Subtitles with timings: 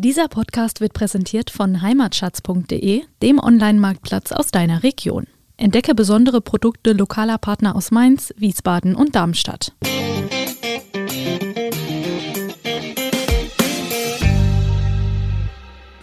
[0.00, 5.26] Dieser Podcast wird präsentiert von heimatschatz.de, dem Online-Marktplatz aus deiner Region.
[5.56, 9.72] Entdecke besondere Produkte lokaler Partner aus Mainz, Wiesbaden und Darmstadt.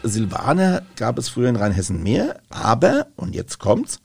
[0.04, 4.02] Silvaner gab es früher in Rheinhessen mehr, aber, und jetzt kommt's,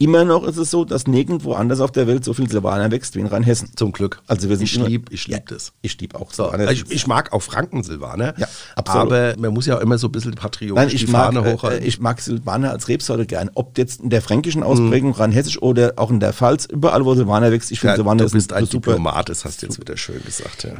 [0.00, 3.16] Immer noch ist es so, dass nirgendwo anders auf der Welt so viel Silvaner wächst
[3.16, 3.72] wie in Rheinhessen.
[3.74, 4.22] Zum Glück.
[4.28, 5.72] Also wir sind ich lieb, ich lieb ja, das.
[5.82, 8.34] Ich lieb auch so, ich, ich, mag auch Franken-Silvaner.
[8.38, 8.46] Ja,
[8.76, 9.12] absolut.
[9.12, 11.52] Aber man muss ja auch immer so ein bisschen patriotisch Nein, ich die mag, Fahne
[11.52, 11.82] hochhalten.
[11.82, 13.50] Äh, ich mag Silvaner als Rebsorte gern.
[13.54, 15.16] Ob jetzt in der fränkischen Ausprägung, mhm.
[15.16, 18.30] rheinhessisch oder auch in der Pfalz, überall wo Silvaner wächst, ich finde ja, Silvaner du
[18.30, 18.92] bist ein super.
[18.92, 20.74] Diplomat, das hast du jetzt wieder schön gesagt, ja.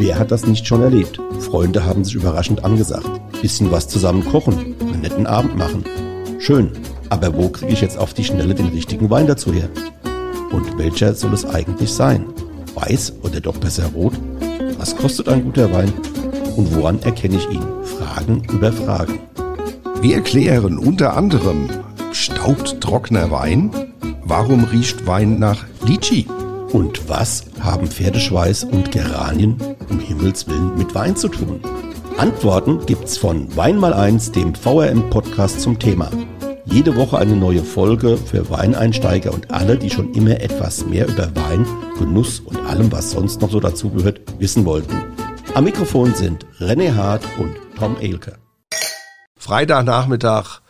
[0.00, 1.20] Wer hat das nicht schon erlebt?
[1.38, 3.08] Freunde haben sich überraschend angesagt.
[3.42, 5.84] Bisschen was zusammen kochen, einen netten Abend machen.
[6.40, 6.70] Schön.
[7.10, 9.68] Aber wo kriege ich jetzt auf die Schnelle den richtigen Wein dazu her?
[10.50, 12.24] Und welcher soll es eigentlich sein?
[12.74, 14.14] Weiß oder doch besser rot?
[14.78, 15.92] Was kostet ein guter Wein?
[16.56, 17.62] Und woran erkenne ich ihn?
[17.84, 19.20] Fragen über Fragen.
[20.00, 21.68] Wir erklären unter anderem,
[22.12, 23.70] staubt trockener Wein?
[24.24, 26.26] Warum riecht Wein nach Litschi?
[26.72, 29.56] Und was haben Pferdeschweiß und Geranien
[29.90, 31.60] um Himmels Willen mit Wein zu tun?
[32.20, 36.10] Antworten gibt's von Wein mal eins, dem VRM-Podcast zum Thema.
[36.66, 41.34] Jede Woche eine neue Folge für Weineinsteiger und alle, die schon immer etwas mehr über
[41.34, 41.66] Wein,
[41.98, 45.02] Genuss und allem, was sonst noch so dazugehört, wissen wollten.
[45.54, 48.36] Am Mikrofon sind René Hart und Tom Elke.
[49.36, 50.60] Freitagnachmittag,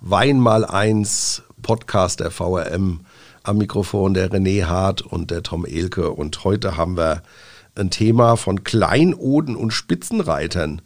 [0.00, 3.00] Wein mal eins, Podcast der VRM.
[3.42, 6.12] Am Mikrofon der René Hart und der Tom Elke.
[6.12, 7.24] Und heute haben wir
[7.74, 10.82] ein Thema von Kleinoden und Spitzenreitern.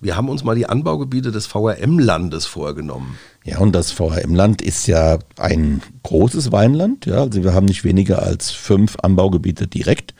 [0.00, 3.18] Wir haben uns mal die Anbaugebiete des VRM-Landes vorgenommen.
[3.44, 7.06] Ja, und das VRM-Land ist ja ein großes Weinland.
[7.06, 10.14] Ja, also wir haben nicht weniger als fünf Anbaugebiete direkt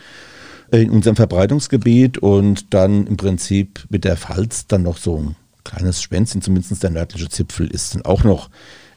[0.71, 6.03] in unserem Verbreitungsgebiet und dann im Prinzip mit der Pfalz dann noch so ein kleines
[6.03, 8.51] Schwänzchen, zumindest der nördliche Zipfel ist dann auch noch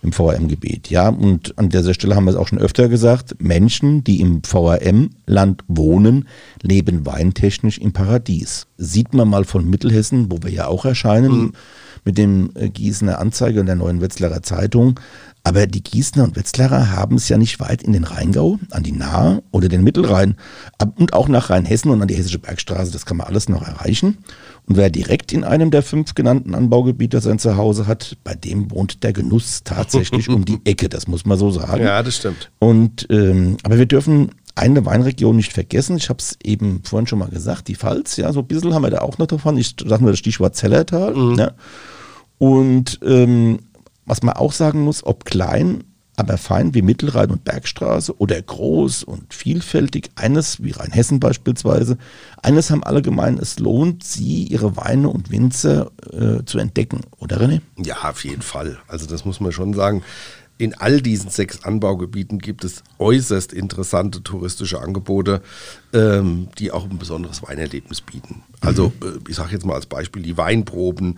[0.04, 0.90] im VRM-Gebiet.
[0.90, 4.44] Ja, und an dieser Stelle haben wir es auch schon öfter gesagt, Menschen, die im
[4.44, 6.28] VRM-Land wohnen,
[6.62, 8.68] leben weintechnisch im Paradies.
[8.78, 11.54] Sieht man mal von Mittelhessen, wo wir ja auch erscheinen, mhm.
[12.04, 15.00] mit dem äh, Gießener Anzeiger und der Neuen Wetzlarer Zeitung.
[15.46, 18.94] Aber die Gießener und Wetzlarer haben es ja nicht weit in den Rheingau, an die
[18.94, 20.38] Nahe oder den Mittelrhein
[20.96, 22.94] und auch nach Rheinhessen und an die Hessische Bergstraße.
[22.94, 24.20] Das kann man alles noch erreichen.
[24.66, 29.04] Und wer direkt in einem der fünf genannten Anbaugebiete sein Zuhause hat, bei dem wohnt
[29.04, 31.84] der Genuss tatsächlich um die Ecke, das muss man so sagen.
[31.84, 32.50] Ja, das stimmt.
[32.60, 35.98] Und ähm, aber wir dürfen eine Weinregion nicht vergessen.
[35.98, 38.84] Ich habe es eben vorhin schon mal gesagt, die Pfalz, ja, so ein bisschen haben
[38.84, 39.58] wir da auch noch davon.
[39.58, 41.14] Ich sage nur das Stichwort Zellertal.
[41.14, 41.36] Mhm.
[41.36, 41.52] Ja.
[42.38, 43.60] Und ähm,
[44.06, 45.84] was man auch sagen muss, ob klein,
[46.16, 51.98] aber fein wie Mittelrhein und Bergstraße oder groß und vielfältig, eines wie Rheinhessen beispielsweise,
[52.42, 57.42] eines haben alle gemein, es lohnt sie, ihre Weine und Winzer äh, zu entdecken, oder
[57.42, 57.62] René?
[57.78, 58.78] Ja, auf jeden Fall.
[58.88, 60.04] Also das muss man schon sagen.
[60.60, 65.42] In all diesen sechs Anbaugebieten gibt es äußerst interessante touristische Angebote,
[65.94, 68.44] ähm, die auch ein besonderes Weinerlebnis bieten.
[68.62, 69.08] Also mhm.
[69.08, 71.18] äh, ich sage jetzt mal als Beispiel die Weinproben,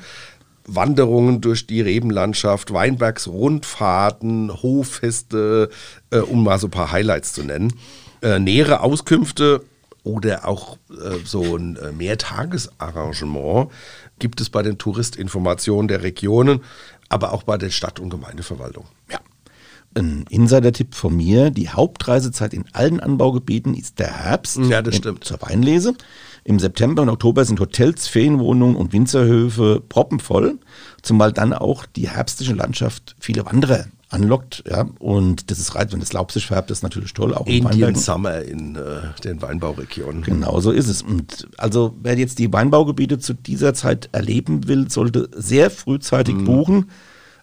[0.68, 5.70] Wanderungen durch die Rebenlandschaft, Weinbergsrundfahrten, Hoffeste,
[6.12, 7.74] äh, um mal so ein paar Highlights zu nennen.
[8.22, 9.64] Äh, nähere Auskünfte
[10.04, 13.70] oder auch äh, so ein äh, Mehrtagesarrangement
[14.20, 16.62] gibt es bei den Touristinformationen der Regionen,
[17.10, 18.86] aber auch bei der Stadt- und Gemeindeverwaltung.
[19.12, 19.20] Ja.
[19.94, 24.58] Ein Insider-Tipp von mir, die Hauptreisezeit in allen Anbaugebieten ist der Herbst.
[24.58, 25.24] Ja, das stimmt.
[25.24, 25.96] Zur Weinlese.
[26.48, 30.60] Im September und Oktober sind Hotels, Ferienwohnungen und Winzerhöfe proppenvoll,
[31.02, 34.64] zumal dann auch die herbstliche Landschaft viele Wanderer anlockt.
[34.70, 37.34] Ja, und das ist reiz, wenn das Laub sich färbt, ist natürlich toll.
[37.34, 40.22] Auch Indian Summer in äh, den Weinbauregionen.
[40.22, 41.02] Genau so ist es.
[41.02, 46.46] Und also wer jetzt die Weinbaugebiete zu dieser Zeit erleben will, sollte sehr frühzeitig mm.
[46.46, 46.92] buchen.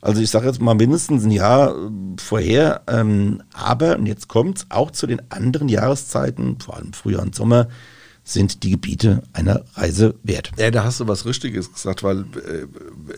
[0.01, 1.75] Also ich sage jetzt mal mindestens ein Jahr
[2.19, 2.83] vorher.
[2.87, 7.35] Ähm, aber, und jetzt kommt es, auch zu den anderen Jahreszeiten, vor allem Frühjahr und
[7.35, 7.67] Sommer,
[8.25, 10.53] sind die Gebiete einer Reise wert.
[10.57, 12.67] Ja, da hast du was Richtiges gesagt, weil äh,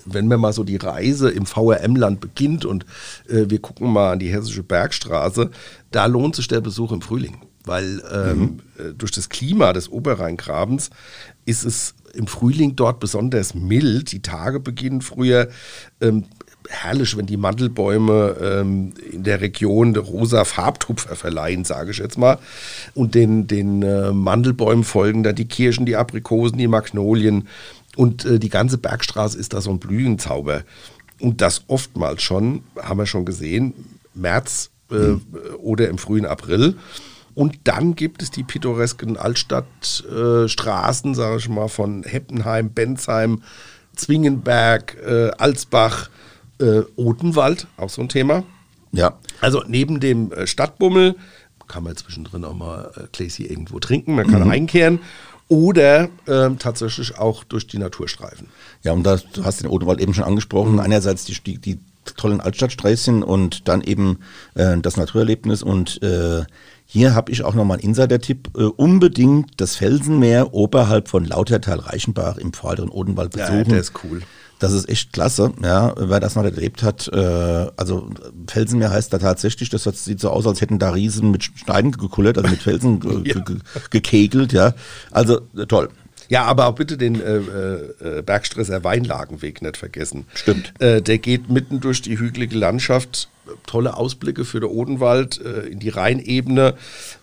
[0.07, 2.87] wenn man mal so die Reise im VRM-Land beginnt und
[3.29, 5.51] äh, wir gucken mal an die Hessische Bergstraße,
[5.91, 8.61] da lohnt sich der Besuch im Frühling, weil ähm, mhm.
[8.79, 10.91] Äh, durch das Klima des Oberrheingrabens
[11.45, 14.13] ist es im Frühling dort besonders mild.
[14.13, 15.49] Die Tage beginnen früher.
[16.01, 16.25] Ähm,
[16.69, 22.39] herrlich, wenn die Mandelbäume ähm, in der Region rosa Farbtupfer verleihen, sage ich jetzt mal.
[22.95, 27.49] Und den, den äh, Mandelbäumen folgen da die Kirschen, die Aprikosen, die Magnolien.
[27.97, 30.63] Und äh, die ganze Bergstraße ist da so ein Blühenzauber.
[31.21, 33.75] Und das oftmals schon, haben wir schon gesehen,
[34.15, 35.23] März äh, mhm.
[35.59, 36.77] oder im frühen April.
[37.35, 43.43] Und dann gibt es die pittoresken Altstadtstraßen, äh, sage ich mal, von Heppenheim, Bensheim,
[43.97, 46.11] Zwingenberg, äh, Alsbach,
[46.61, 48.45] äh, Odenwald, auch so ein Thema.
[48.93, 49.19] Ja.
[49.41, 51.17] Also neben dem äh, Stadtbummel
[51.67, 54.51] kann man zwischendrin auch mal äh, Gläschen irgendwo trinken, man kann mhm.
[54.51, 55.01] einkehren
[55.49, 58.49] oder ähm, tatsächlich auch durch die Naturstreifen.
[58.83, 60.73] Ja, und das, du hast den Odenwald eben schon angesprochen.
[60.73, 60.81] Mhm.
[60.81, 61.79] Einerseits die, die, die
[62.17, 64.21] tollen Altstadtsträßchen und dann eben
[64.55, 66.45] äh, das Naturerlebnis und äh,
[66.87, 68.51] hier habe ich auch nochmal einen Insider-Tipp.
[68.57, 73.57] Äh, unbedingt das Felsenmeer oberhalb von Lautertal-Reichenbach im vorderen Odenwald besuchen.
[73.57, 74.23] Ja, der ist cool.
[74.59, 77.09] Das ist echt klasse, ja, wer das mal erlebt hat.
[77.09, 78.11] Äh, also
[78.49, 82.39] Felsenmeer heißt da tatsächlich, das sieht so aus, als hätten da Riesen mit Steinen gekullert,
[82.39, 83.35] also mit Felsen ja.
[83.91, 84.75] gekegelt, ja.
[85.11, 85.91] Also äh, toll.
[86.29, 90.27] Ja, aber auch bitte den äh, äh, Bergstresser Weinlagenweg nicht vergessen.
[90.35, 90.73] Stimmt.
[90.81, 93.29] Äh, der geht mitten durch die hügelige Landschaft.
[93.67, 96.75] Tolle Ausblicke für den Odenwald äh, in die Rheinebene.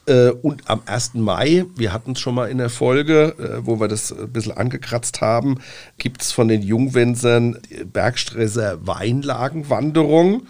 [0.05, 1.15] Äh, und am 1.
[1.15, 4.57] Mai, wir hatten es schon mal in der Folge, äh, wo wir das ein bisschen
[4.57, 5.59] angekratzt haben,
[5.97, 7.57] gibt es von den Jungwensern
[7.91, 10.47] Bergstresser Weinlagenwanderung.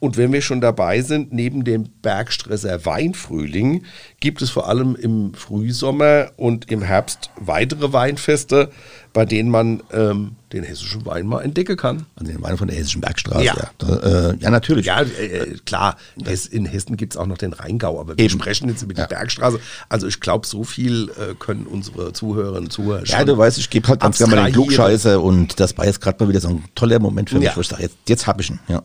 [0.00, 3.84] Und wenn wir schon dabei sind, neben dem Bergstresser Weinfrühling
[4.20, 8.70] gibt es vor allem im Frühsommer und im Herbst weitere Weinfeste,
[9.12, 12.06] bei denen man ähm, den hessischen Wein mal entdecken kann.
[12.16, 13.54] Also den Wein von der hessischen Bergstraße, ja.
[13.56, 14.86] Ja, da, äh, ja natürlich.
[14.86, 15.96] Ja, äh, klar,
[16.50, 18.38] in Hessen gibt es auch noch den Rheingau, aber wir Eben.
[18.38, 19.06] sprechen jetzt über die ja.
[19.06, 19.58] Bergstraße.
[19.88, 23.70] Also ich glaube, so viel äh, können unsere Zuhörerinnen und Zuhörer Ja, du weißt, ich
[23.70, 26.48] gebe halt ganz gerne mal den Klugscheiße und das war jetzt gerade mal wieder so
[26.48, 28.60] ein toller Moment für mich, wo ich sage, jetzt, jetzt habe ich ihn.
[28.68, 28.82] Ja.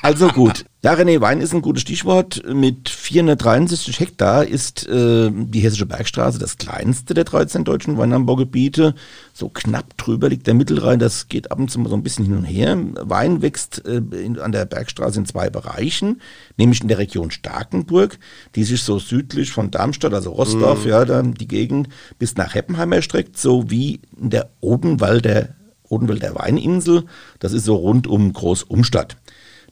[0.00, 0.64] Also gut.
[0.84, 2.42] Ja, René, Wein ist ein gutes Stichwort.
[2.52, 8.96] Mit 463 Hektar ist äh, die Hessische Bergstraße das kleinste der 13 deutschen Weinanbaugebiete.
[9.32, 12.24] So knapp drüber liegt der Mittelrhein, das geht ab und zu mal so ein bisschen
[12.24, 12.76] hin und her.
[13.00, 16.20] Wein wächst äh, in, an der Bergstraße in zwei Bereichen,
[16.56, 18.18] nämlich in der Region Starkenburg,
[18.56, 20.88] die sich so südlich von Darmstadt, also Rostorf, mm.
[20.88, 25.50] ja, dann die Gegend, bis nach Heppenheim erstreckt, sowie in der Odenwalder,
[25.88, 27.04] Odenwalder Weininsel,
[27.38, 29.16] das ist so rund um Großumstadt.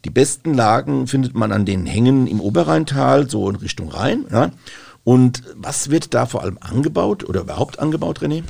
[0.05, 4.25] Die besten Lagen findet man an den Hängen im Oberrheintal, so in Richtung Rhein.
[4.31, 4.51] Ja.
[5.05, 8.45] Und was wird da vor allem angebaut oder überhaupt angebaut, René?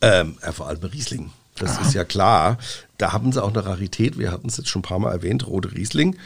[0.00, 1.30] Ähm, ja, vor allem Riesling.
[1.56, 1.82] Das Aha.
[1.82, 2.58] ist ja klar.
[2.98, 4.18] Da haben sie auch eine Rarität.
[4.18, 6.16] Wir hatten es jetzt schon ein paar Mal erwähnt, rote Riesling.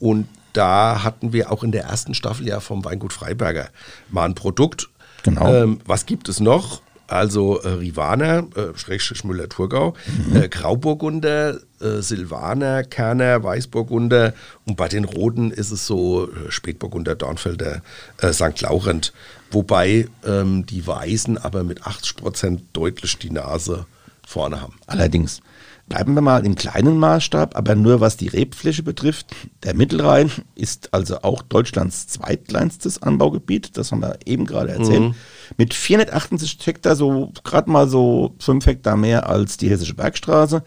[0.00, 3.68] Und da hatten wir auch in der ersten Staffel ja vom Weingut Freiberger
[4.10, 4.88] mal ein Produkt.
[5.24, 5.52] Genau.
[5.52, 6.80] Ähm, was gibt es noch?
[7.06, 9.94] Also äh, Rivaner, äh, Schrägstrich Müller-Thurgau,
[10.30, 10.36] mhm.
[10.36, 14.32] äh, Grauburgunder, äh, Silvaner, Kerner, Weißburgunder
[14.64, 17.82] und bei den Roten ist es so äh, Spätburgunder, Dornfelder,
[18.20, 18.60] äh, St.
[18.62, 19.12] Laurent.
[19.50, 23.86] Wobei ähm, die Weißen aber mit 80 Prozent deutlich die Nase
[24.26, 24.78] vorne haben.
[24.86, 25.40] Allerdings.
[25.86, 29.36] Bleiben wir mal im kleinen Maßstab, aber nur was die Rebfläche betrifft.
[29.64, 35.02] Der Mittelrhein ist also auch Deutschlands zweitkleinstes Anbaugebiet, das haben wir eben gerade erzählt.
[35.02, 35.14] Mhm.
[35.58, 40.62] Mit 478 Hektar, so gerade mal so 5 Hektar mehr als die Hessische Bergstraße.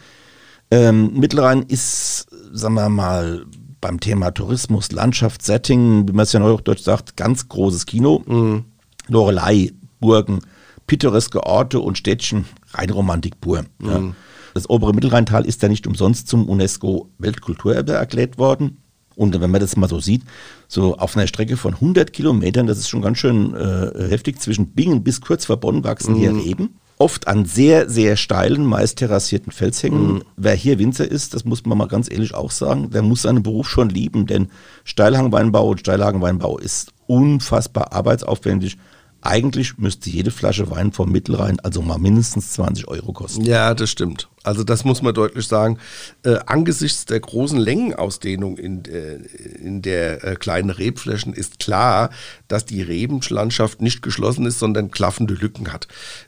[0.69, 3.43] Ähm, Mittelrhein ist, sagen wir mal,
[3.81, 8.23] beim Thema Tourismus, Landschaft, Setting, wie man es ja neudeutsch sagt, ganz großes Kino.
[8.27, 8.65] Mhm.
[9.07, 10.41] Lorelei, Burgen,
[10.85, 13.65] pittoreske Orte und Städtchen, rein Romantik pur.
[13.79, 13.89] Mhm.
[13.89, 14.13] Ja.
[14.53, 18.77] Das obere Mittelrheintal ist ja nicht umsonst zum UNESCO-Weltkulturerbe erklärt worden.
[19.15, 20.21] Und wenn man das mal so sieht,
[20.67, 24.67] so auf einer Strecke von 100 Kilometern, das ist schon ganz schön äh, heftig, zwischen
[24.67, 26.19] Bingen bis kurz vor Bonn wachsen mhm.
[26.19, 26.75] hier Reben.
[26.99, 30.13] Oft an sehr, sehr steilen, meist terrassierten Felshängen.
[30.13, 30.23] Mhm.
[30.35, 33.43] Wer hier Winzer ist, das muss man mal ganz ehrlich auch sagen, der muss seinen
[33.43, 34.47] Beruf schon lieben, denn
[34.83, 38.77] Steilhangweinbau und Steilhagenweinbau ist unfassbar arbeitsaufwendig
[39.21, 43.43] eigentlich müsste jede Flasche Wein vom Mittelrhein also mal mindestens 20 Euro kosten.
[43.43, 44.29] Ja, das stimmt.
[44.43, 45.77] Also das muss man deutlich sagen.
[46.23, 52.11] Äh, angesichts der großen Längenausdehnung in, äh, in der äh, kleinen Rebflächen ist klar,
[52.47, 55.87] dass die Rebenlandschaft nicht geschlossen ist, sondern klaffende Lücken hat.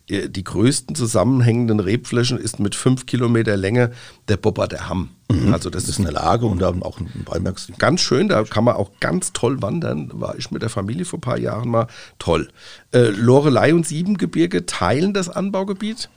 [0.10, 3.91] Äh, die größten zusammenhängenden Rebflächen ist mit fünf Kilometer Länge
[4.27, 5.10] der Bobber der Hamm.
[5.48, 5.53] Mhm.
[5.53, 7.67] Also das, ist eine Lage und da auch ein Weinbergs.
[7.77, 10.12] Ganz schön, da kann man auch ganz toll wandern.
[10.13, 11.88] War ich mit der Familie vor ein paar Jahren mal.
[12.17, 12.50] Toll.
[12.93, 16.10] Äh, Lorelei und Siebengebirge teilen das Anbaugebiet.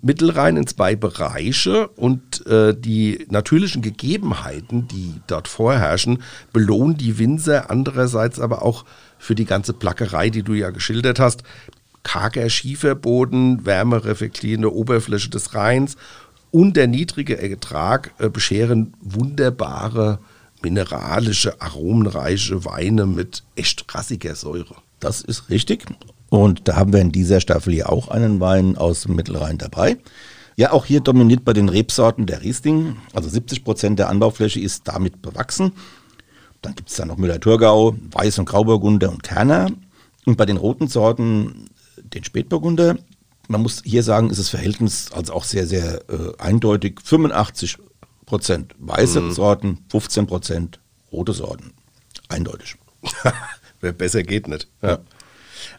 [0.00, 6.22] Mittelrhein in zwei Bereiche und äh, die natürlichen Gegebenheiten, die dort vorherrschen,
[6.52, 8.84] belohnen die Winzer andererseits aber auch
[9.18, 11.42] für die ganze Plackerei, die du ja geschildert hast.
[12.04, 15.96] Karger Schieferboden, wärmereflektierende Oberfläche des Rheins
[16.50, 20.18] und der niedrige Ertrag äh, bescheren wunderbare
[20.62, 24.76] mineralische, aromenreiche Weine mit echt rassiger Säure.
[25.00, 25.84] Das ist richtig.
[26.30, 29.96] Und da haben wir in dieser Staffel hier auch einen Wein aus dem Mittelrhein dabei.
[30.56, 32.96] Ja, auch hier dominiert bei den Rebsorten der Riesling.
[33.12, 35.72] Also 70 Prozent der Anbaufläche ist damit bewachsen.
[36.62, 39.70] Dann gibt es da noch Müller-Thurgau, Weiß- und Grauburgunder und Kerner.
[40.26, 42.96] Und bei den roten Sorten den Spätburgunder.
[43.48, 47.00] Man muss hier sagen, ist das Verhältnis also auch sehr, sehr äh, eindeutig.
[47.02, 47.78] 85
[48.26, 49.32] Prozent weiße mhm.
[49.32, 51.72] Sorten, 15 Prozent rote Sorten.
[52.28, 52.76] Eindeutig.
[53.80, 54.68] Wer besser geht nicht.
[54.82, 54.98] Ja.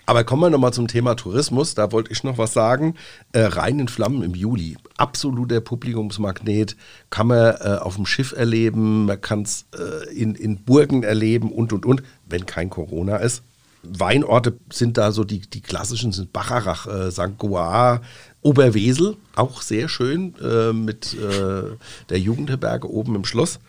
[0.05, 1.75] Aber kommen wir nochmal zum Thema Tourismus.
[1.75, 2.95] Da wollte ich noch was sagen.
[3.31, 4.77] Äh, Rein in Flammen im Juli.
[4.97, 6.75] Absoluter Publikumsmagnet.
[7.11, 9.05] Kann man äh, auf dem Schiff erleben.
[9.05, 12.03] Man kann es äh, in, in Burgen erleben und, und, und.
[12.25, 13.43] Wenn kein Corona ist.
[13.83, 17.37] Weinorte sind da so die, die klassischen, sind Bacharach, äh, St.
[17.37, 18.01] Goar,
[18.41, 21.75] Oberwesel, auch sehr schön äh, mit äh,
[22.09, 23.59] der Jugendherberge oben im Schloss.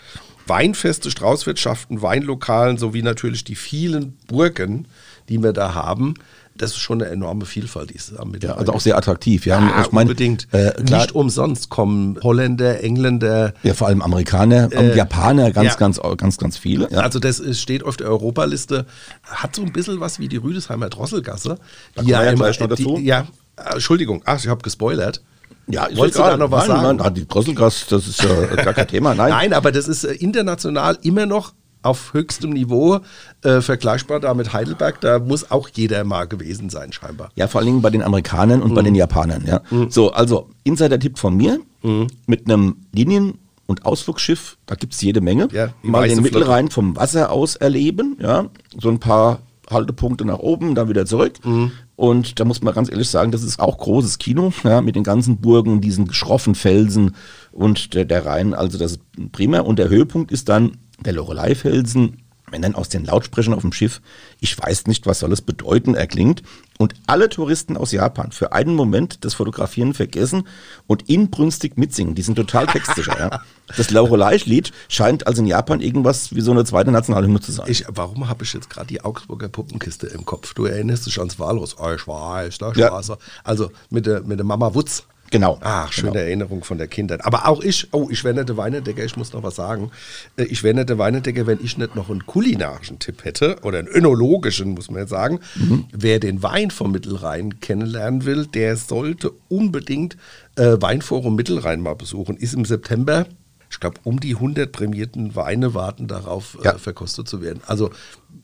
[0.46, 4.88] Weinfeste, Straußwirtschaften, Weinlokalen sowie natürlich die vielen Burgen,
[5.28, 6.14] die wir da haben
[6.60, 9.46] das ist schon eine enorme Vielfalt, die es am Ja, also auch sehr attraktiv.
[9.46, 10.46] Ja, ja ich mein, unbedingt.
[10.52, 13.54] Äh, Nicht umsonst kommen Holländer, Engländer.
[13.62, 15.76] Ja, vor allem Amerikaner, äh, Japaner, ganz, ja.
[15.76, 16.90] ganz, ganz, ganz viele.
[16.90, 17.00] Ja.
[17.00, 18.86] Also das steht auf der Europaliste.
[19.22, 21.58] Hat so ein bisschen was wie die Rüdesheimer Drosselgasse.
[21.94, 22.96] Da ja, ja gleich noch dazu.
[22.96, 23.26] Die, ja,
[23.72, 25.22] Entschuldigung, ach, ich habe gespoilert.
[25.66, 26.98] Ja, Wolltest du da noch was nein, sagen?
[26.98, 29.14] Nein, die Drosselgasse, das ist ja gar kein Thema.
[29.14, 29.30] Nein.
[29.30, 31.52] nein, aber das ist äh, international immer noch
[31.82, 33.00] auf höchstem Niveau,
[33.42, 37.30] äh, vergleichbar da mit Heidelberg, da muss auch jeder mal gewesen sein, scheinbar.
[37.36, 38.74] Ja, vor allem bei den Amerikanern und mhm.
[38.74, 39.62] bei den Japanern, ja.
[39.70, 39.90] Mhm.
[39.90, 42.08] So, also Insider-Tipp von mir, mhm.
[42.26, 45.48] mit einem Linien- und Ausflugsschiff, da gibt es jede Menge.
[45.52, 48.46] Ja, mal den Mittelrhein vom Wasser aus erleben, ja.
[48.78, 51.34] So ein paar Haltepunkte nach oben, dann wieder zurück.
[51.44, 51.72] Mhm.
[51.96, 55.04] Und da muss man ganz ehrlich sagen, das ist auch großes Kino, ja, mit den
[55.04, 57.14] ganzen Burgen, diesen geschroffen Felsen
[57.52, 58.54] und der, der Rhein.
[58.54, 59.00] Also das ist
[59.32, 59.60] prima.
[59.60, 62.18] Und der Höhepunkt ist dann der Lorelei-Felsen,
[62.50, 64.00] wenn dann aus den Lautsprechern auf dem Schiff,
[64.40, 66.42] ich weiß nicht, was soll es bedeuten, erklingt
[66.78, 70.48] und alle Touristen aus Japan für einen Moment das Fotografieren vergessen
[70.86, 72.14] und inbrünstig mitsingen.
[72.14, 73.18] Die sind total textsicher.
[73.18, 73.40] ja.
[73.76, 77.66] Das Lorelei-Lied scheint also in Japan irgendwas wie so eine zweite Nationalhymne zu sein.
[77.68, 80.54] Ich, warum habe ich jetzt gerade die Augsburger Puppenkiste im Kopf?
[80.54, 81.76] Du erinnerst dich ans Walrus.
[81.78, 83.00] Oh, ich weiß, da ja.
[83.44, 85.04] Also mit der, mit der Mama Wutz.
[85.30, 85.58] Genau.
[85.60, 86.24] Ach, schöne genau.
[86.24, 87.24] Erinnerung von der Kindheit.
[87.24, 89.92] Aber auch ich, oh, ich wäre nicht der Weinedecker, ich muss noch was sagen.
[90.36, 93.78] Äh, ich wäre nicht der Weinedecker, wenn ich nicht noch einen kulinarischen Tipp hätte oder
[93.78, 95.40] einen önologischen, muss man jetzt sagen.
[95.54, 95.86] Mhm.
[95.92, 100.16] Wer den Wein vom Mittelrhein kennenlernen will, der sollte unbedingt
[100.56, 102.36] äh, Weinforum Mittelrhein mal besuchen.
[102.36, 103.26] Ist im September
[103.70, 106.72] ich glaube, um die 100 prämierten Weine warten darauf, äh, ja.
[106.72, 107.60] äh, verkostet zu werden.
[107.66, 107.90] Also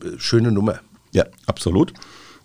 [0.05, 0.78] äh, schöne Nummer.
[1.12, 1.93] Ja, absolut.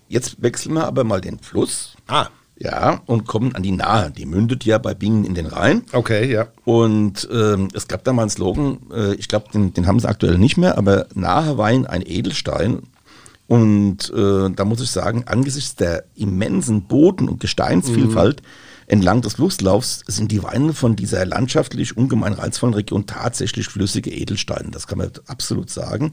[0.07, 1.95] Jetzt wechseln wir aber mal den Fluss.
[2.07, 2.29] Ah.
[2.63, 4.11] Ja, und kommen an die Nahe.
[4.11, 5.81] Die mündet ja bei Bingen in den Rhein.
[5.93, 6.47] Okay, ja.
[6.63, 10.07] Und ähm, es gab da mal einen Slogan, äh, ich glaube, den, den haben sie
[10.07, 12.83] aktuell nicht mehr, aber Nahe Wein ein Edelstein.
[13.47, 18.47] Und äh, da muss ich sagen, angesichts der immensen Boden- und Gesteinsvielfalt mhm.
[18.85, 24.69] entlang des Flusslaufs sind die Weine von dieser landschaftlich ungemein reizvollen Region tatsächlich flüssige Edelsteine.
[24.69, 26.11] Das kann man absolut sagen.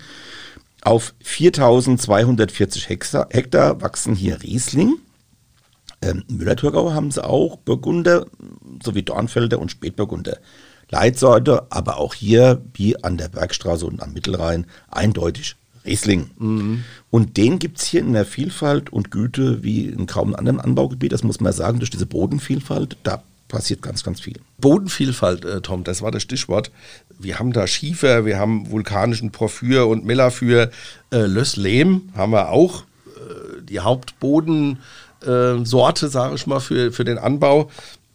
[0.80, 4.96] Auf 4240 Hektar, Hektar wachsen hier Riesling.
[6.02, 8.26] Ähm, Müller-Thurgau haben sie auch Burgunder
[8.82, 10.38] sowie Dornfelder und Spätburgunder.
[10.90, 16.30] Leitsorte, aber auch hier, wie an der Bergstraße und am Mittelrhein, eindeutig Riesling.
[16.38, 16.84] Mhm.
[17.10, 20.60] Und den gibt es hier in der Vielfalt und Güte wie in kaum einem anderen
[20.60, 21.12] Anbaugebiet.
[21.12, 24.38] Das muss man sagen, durch diese Bodenvielfalt, da passiert ganz, ganz viel.
[24.58, 26.70] Bodenvielfalt, äh, Tom, das war das Stichwort.
[27.18, 30.70] Wir haben da Schiefer, wir haben vulkanischen Porphyr und Melaphyr.
[31.10, 32.82] Äh, Lösslehm haben wir auch.
[33.06, 34.78] Äh, die Hauptboden
[35.26, 37.70] äh, Sorte, sage ich mal, für, für den Anbau.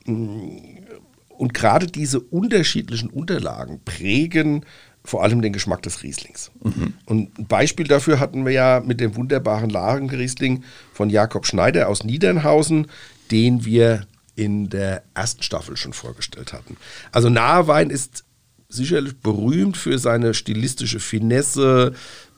[0.06, 4.66] Und gerade diese unterschiedlichen Unterlagen prägen
[5.06, 6.52] vor allem den Geschmack des Rieslings.
[6.64, 6.94] Mhm.
[7.06, 12.04] Und ein Beispiel dafür hatten wir ja mit dem wunderbaren Lagenriesling von Jakob Schneider aus
[12.04, 12.88] Niedernhausen,
[13.30, 16.78] den wir in der ersten Staffel schon vorgestellt hatten.
[17.12, 18.24] Also Nahewein ist
[18.70, 21.94] sicherlich berühmt für seine stilistische Finesse,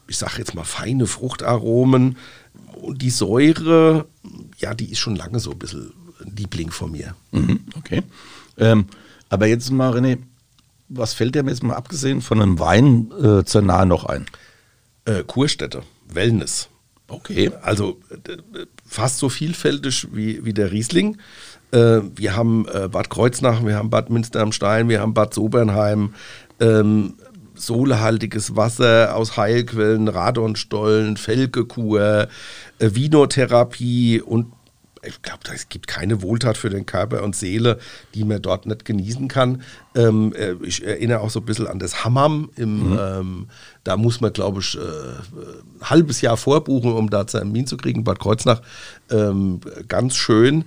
[0.07, 2.17] ich sage jetzt mal feine Fruchtaromen,
[2.75, 4.05] und die Säure,
[4.57, 7.15] ja, die ist schon lange so ein bisschen Liebling von mir.
[7.31, 8.03] Mhm, okay.
[8.57, 8.85] Ähm,
[9.29, 10.19] aber jetzt mal, René,
[10.87, 14.25] was fällt dir jetzt mal abgesehen von einem Wein äh, zur Nahe noch ein?
[15.05, 16.69] Äh, Kurstätte, Wellness.
[17.07, 17.51] Okay.
[17.61, 17.99] Also
[18.85, 21.17] fast so vielfältig wie, wie der Riesling.
[21.71, 25.33] Äh, wir haben äh, Bad Kreuznach, wir haben Bad Münster am Stein, wir haben Bad
[25.33, 26.13] Sobernheim,
[26.59, 27.15] ähm,
[27.55, 32.27] solehaltiges Wasser aus Heilquellen, Radonstollen, Felgekur,
[32.79, 34.47] äh, Vinotherapie und
[35.07, 37.79] ich glaube, es gibt keine Wohltat für den Körper und Seele,
[38.13, 39.61] die man dort nicht genießen kann.
[39.95, 42.49] Ähm, äh, ich erinnere auch so ein bisschen an das Hammam.
[42.55, 42.99] Im, mhm.
[42.99, 43.47] ähm,
[43.83, 48.03] da muss man, glaube ich, äh, ein halbes Jahr vorbuchen, um da Termin zu kriegen.
[48.03, 48.61] Bad Kreuznach,
[49.11, 50.65] ähm, ganz schön.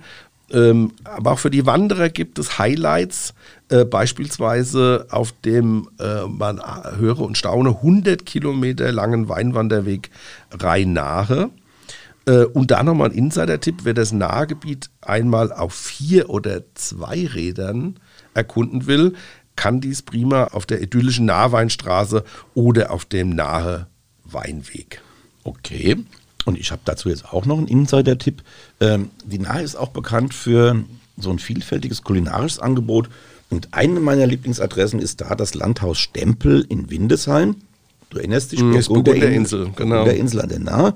[0.51, 3.33] Ähm, aber auch für die Wanderer gibt es Highlights,
[3.69, 6.61] äh, beispielsweise auf dem, äh, man
[6.97, 10.09] höre und staune, 100 Kilometer langen Weinwanderweg
[10.51, 11.49] Rhein-Nahe.
[12.25, 17.99] Äh, und da nochmal ein Insider-Tipp, wer das Nahegebiet einmal auf vier oder zwei Rädern
[18.33, 19.13] erkunden will,
[19.55, 22.23] kann dies prima auf der idyllischen Nahweinstraße
[22.53, 23.87] oder auf dem Nahe
[24.23, 25.01] Weinweg.
[25.43, 25.97] Okay.
[26.45, 28.41] Und ich habe dazu jetzt auch noch einen Insider-Tipp.
[28.79, 30.83] Ähm, die Nahe ist auch bekannt für
[31.17, 33.09] so ein vielfältiges kulinarisches Angebot.
[33.49, 37.55] Und eine meiner Lieblingsadressen ist da das Landhaus Stempel in Windesheim.
[38.09, 39.95] Du erinnerst dich, Mm, Burgunder- ist Burgunderinsel, genau.
[39.97, 40.93] Burgunderinsel an der Nahe.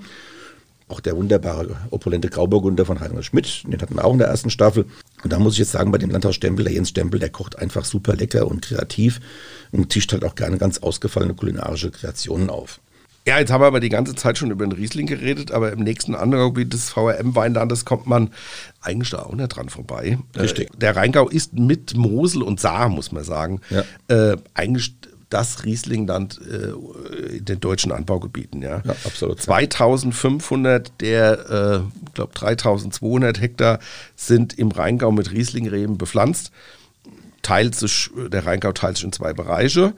[0.90, 4.50] Auch der wunderbare, opulente Grauburgunder von Heinrich Schmidt, den hatten wir auch in der ersten
[4.52, 4.86] Staffel.
[5.24, 7.58] Und da muss ich jetzt sagen, bei dem Landhaus Stempel, der Jens Stempel, der kocht
[7.58, 9.20] einfach super lecker und kreativ
[9.72, 12.80] und tischt halt auch gerne ganz ausgefallene kulinarische Kreationen auf.
[13.26, 15.80] Ja, jetzt haben wir aber die ganze Zeit schon über den Riesling geredet, aber im
[15.80, 18.32] nächsten Anbaugebiet des VRM-Weinlandes kommt man
[18.82, 20.18] eigentlich da auch nicht dran vorbei.
[20.38, 20.74] Richtig.
[20.74, 23.84] Äh, der Rheingau ist mit Mosel und Saar, muss man sagen, Ja.
[24.32, 24.96] äh, eigentlich
[25.30, 28.62] das Rieslingland äh, in den deutschen Anbaugebieten.
[28.62, 29.42] Ja, Ja, absolut.
[29.42, 33.80] 2500 der, äh, ich glaube 3200 Hektar
[34.16, 36.52] sind im Rheingau mit Rieslingreben bepflanzt
[37.42, 39.94] teilt sich, der Rheingau teilt sich in zwei Bereiche.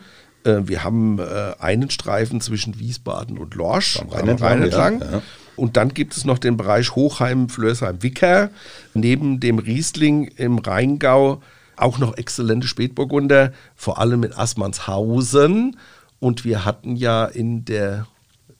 [0.45, 5.01] Äh, Wir haben äh, einen Streifen zwischen Wiesbaden und Lorsch, Am Rhein entlang, entlang.
[5.01, 5.21] ja, ja.
[5.55, 8.49] Und dann gibt es noch den Bereich Hochheim, Flörsheim, Wicker.
[8.93, 11.41] Neben dem Riesling im Rheingau
[11.77, 15.77] auch noch exzellente Spätburgunder, vor allem in Assmannshausen.
[16.19, 18.07] Und wir hatten ja in der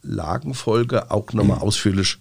[0.01, 2.18] Lagenfolge auch nochmal ausführlich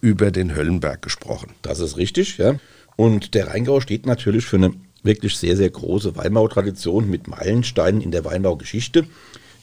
[0.00, 1.50] über den Höllenberg gesprochen.
[1.62, 2.54] Das ist richtig, ja.
[2.96, 8.10] Und der Rheingau steht natürlich für eine wirklich sehr, sehr große Weinbautradition mit Meilensteinen in
[8.10, 9.06] der Weinbaugeschichte,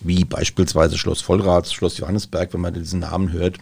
[0.02, 3.58] wie beispielsweise Schloss Vollraths, Schloss Johannesberg, wenn man diesen Namen hört.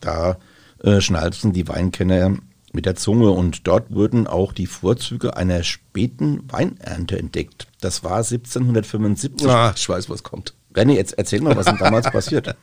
[0.00, 0.38] Da
[0.82, 2.36] äh, schnalzen die Weinkenner
[2.72, 7.66] mit der Zunge und dort wurden auch die Vorzüge einer späten Weinernte entdeckt.
[7.80, 9.48] Das war 1775.
[9.48, 10.54] Ah, ich weiß, was kommt.
[10.74, 12.54] René, jetzt erzähl mal, was denn damals passiert.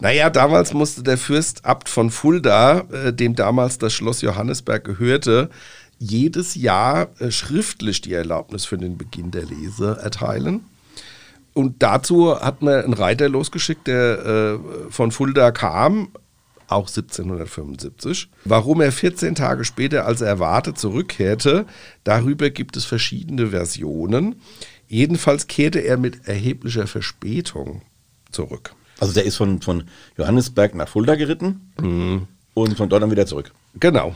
[0.00, 5.50] Naja, damals musste der Fürst Abt von Fulda, äh, dem damals das Schloss Johannesberg gehörte,
[5.98, 10.64] jedes Jahr äh, schriftlich die Erlaubnis für den Beginn der Lese erteilen.
[11.54, 16.08] Und dazu hat man einen Reiter losgeschickt, der äh, von Fulda kam,
[16.68, 18.28] auch 1775.
[18.44, 21.66] Warum er 14 Tage später als erwartet zurückkehrte,
[22.04, 24.36] darüber gibt es verschiedene Versionen.
[24.86, 27.82] Jedenfalls kehrte er mit erheblicher Verspätung
[28.30, 28.74] zurück.
[29.00, 29.84] Also der ist von, von
[30.16, 31.72] Johannesberg nach Fulda geritten
[32.54, 33.52] und von dort dann wieder zurück.
[33.80, 34.14] Genau.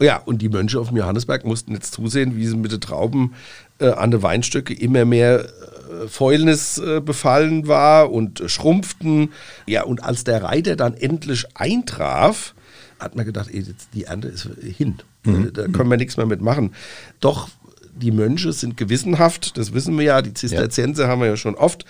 [0.00, 3.34] Ja, und die Mönche auf dem Johannesberg mussten jetzt zusehen, wie sie mit den Trauben
[3.78, 9.32] äh, an den Weinstöcke immer mehr äh, Fäulnis äh, befallen war und äh, schrumpften.
[9.66, 12.54] Ja, und als der Reiter dann endlich eintraf,
[12.98, 14.96] hat man gedacht, ey, jetzt die Ernte ist hin.
[15.26, 16.74] Äh, Da können wir nichts mehr mitmachen.
[17.20, 17.48] Doch
[17.96, 21.84] die Mönche sind gewissenhaft, das wissen wir ja, die Zisterzienser haben wir ja schon oft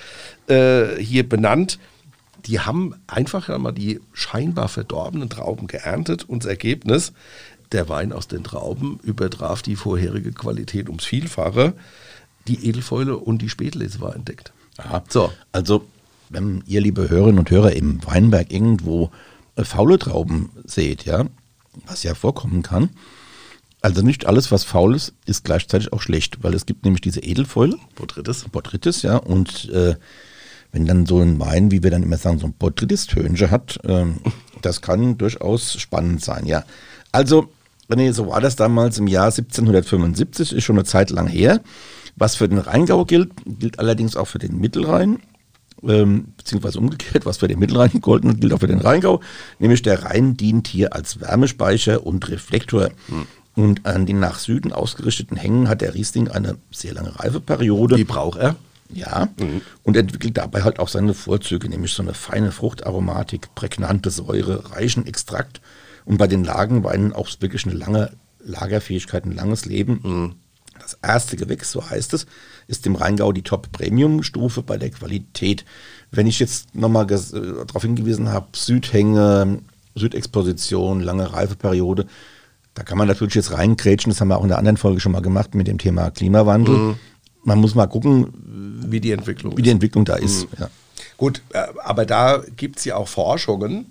[0.49, 1.79] äh, hier benannt
[2.47, 7.13] die haben einfach einmal die scheinbar verdorbenen Trauben geerntet und das Ergebnis,
[7.75, 11.75] der Wein aus den Trauben übertraf die vorherige Qualität ums Vielfache.
[12.49, 14.53] Die Edelfäule und die Spätlese war entdeckt.
[14.79, 15.05] Aha.
[15.09, 15.33] So.
[15.53, 15.85] Also,
[16.31, 19.11] wenn ihr, liebe Hörerinnen und Hörer, im Weinberg irgendwo
[19.57, 21.27] äh, faule Trauben seht, ja,
[21.87, 22.91] was ja vorkommen kann,
[23.85, 27.21] also nicht alles, was faul ist, ist gleichzeitig auch schlecht, weil es gibt nämlich diese
[27.21, 28.47] Edelfäule, Botrytis.
[28.51, 29.97] Botrytis, ja, und äh,
[30.73, 34.21] wenn dann so ein Wein, wie wir dann immer sagen, so ein Botrytis-Tönche hat, ähm,
[34.63, 36.65] das kann durchaus spannend sein, ja.
[37.13, 37.51] Also,
[37.89, 41.61] René, so war das damals im Jahr 1775, ist schon eine Zeit lang her.
[42.17, 45.19] Was für den Rheingau gilt, gilt allerdings auch für den Mittelrhein,
[45.83, 49.21] ähm, beziehungsweise umgekehrt, was für den Mittelrhein gegolten hat, gilt auch für den Rheingau.
[49.59, 52.91] Nämlich der Rhein dient hier als Wärmespeicher und Reflektor.
[53.57, 57.97] Und an den nach Süden ausgerichteten Hängen hat der Riesling eine sehr lange Reifeperiode.
[57.97, 58.57] Die braucht er.
[58.93, 59.29] Ja,
[59.83, 65.07] und entwickelt dabei halt auch seine Vorzüge, nämlich so eine feine Fruchtaromatik, prägnante Säure, reichen
[65.07, 65.61] Extrakt
[66.05, 70.37] und bei den Lagenweinen auch wirklich eine lange Lagerfähigkeit, ein langes Leben.
[70.79, 72.27] Das erste Gewächs, so heißt es,
[72.67, 75.65] ist im Rheingau die Top-Premium-Stufe bei der Qualität.
[76.11, 77.19] Wenn ich jetzt nochmal äh,
[77.67, 79.61] darauf hingewiesen habe, Südhänge,
[79.95, 82.07] Südexposition, lange Reifeperiode,
[82.75, 85.13] da kann man natürlich jetzt reingrätschen, das haben wir auch in der anderen Folge schon
[85.13, 86.97] mal gemacht mit dem Thema Klimawandel.
[87.45, 90.49] Man muss mal gucken, Wie die Entwicklung wie die Entwicklung da ist.
[90.59, 90.71] Ja.
[91.17, 93.87] Gut, äh, aber da gibt es ja auch Forschungen.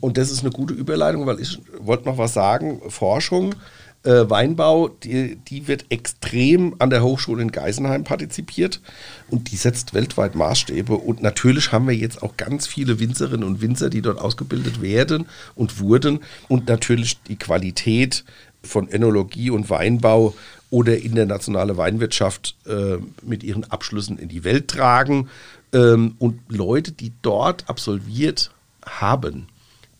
[0.00, 2.80] Und das ist eine gute Überleitung, weil ich wollte noch was sagen.
[2.88, 3.54] Forschung,
[4.02, 8.80] äh, Weinbau, die, die wird extrem an der Hochschule in Geisenheim partizipiert
[9.28, 10.94] und die setzt weltweit Maßstäbe.
[10.94, 15.26] Und natürlich haben wir jetzt auch ganz viele Winzerinnen und Winzer, die dort ausgebildet werden
[15.54, 16.20] und wurden.
[16.48, 18.24] Und natürlich die Qualität
[18.62, 20.34] von Enologie und Weinbau
[20.70, 25.28] oder internationale Weinwirtschaft äh, mit ihren Abschlüssen in die Welt tragen.
[25.72, 28.50] Ähm, und Leute, die dort absolviert
[28.84, 29.48] haben,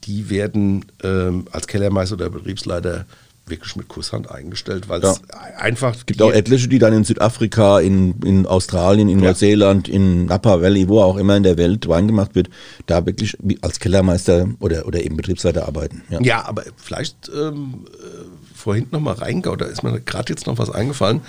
[0.04, 3.06] die werden ähm, als Kellermeister oder Betriebsleiter
[3.50, 5.20] wirklich mit Kusshand eingestellt, weil es
[5.56, 5.94] einfach.
[5.94, 9.28] Es gibt auch etliche, die dann in Südafrika, in, in Australien, in ja.
[9.28, 12.48] Neuseeland, in Napa Valley, wo auch immer in der Welt Wein gemacht wird,
[12.86, 16.02] da wirklich als Kellermeister oder, oder eben Betriebsleiter arbeiten.
[16.10, 20.58] Ja, ja aber vielleicht ähm, äh, vorhin nochmal Rheingau, da ist mir gerade jetzt noch
[20.58, 21.20] was eingefallen.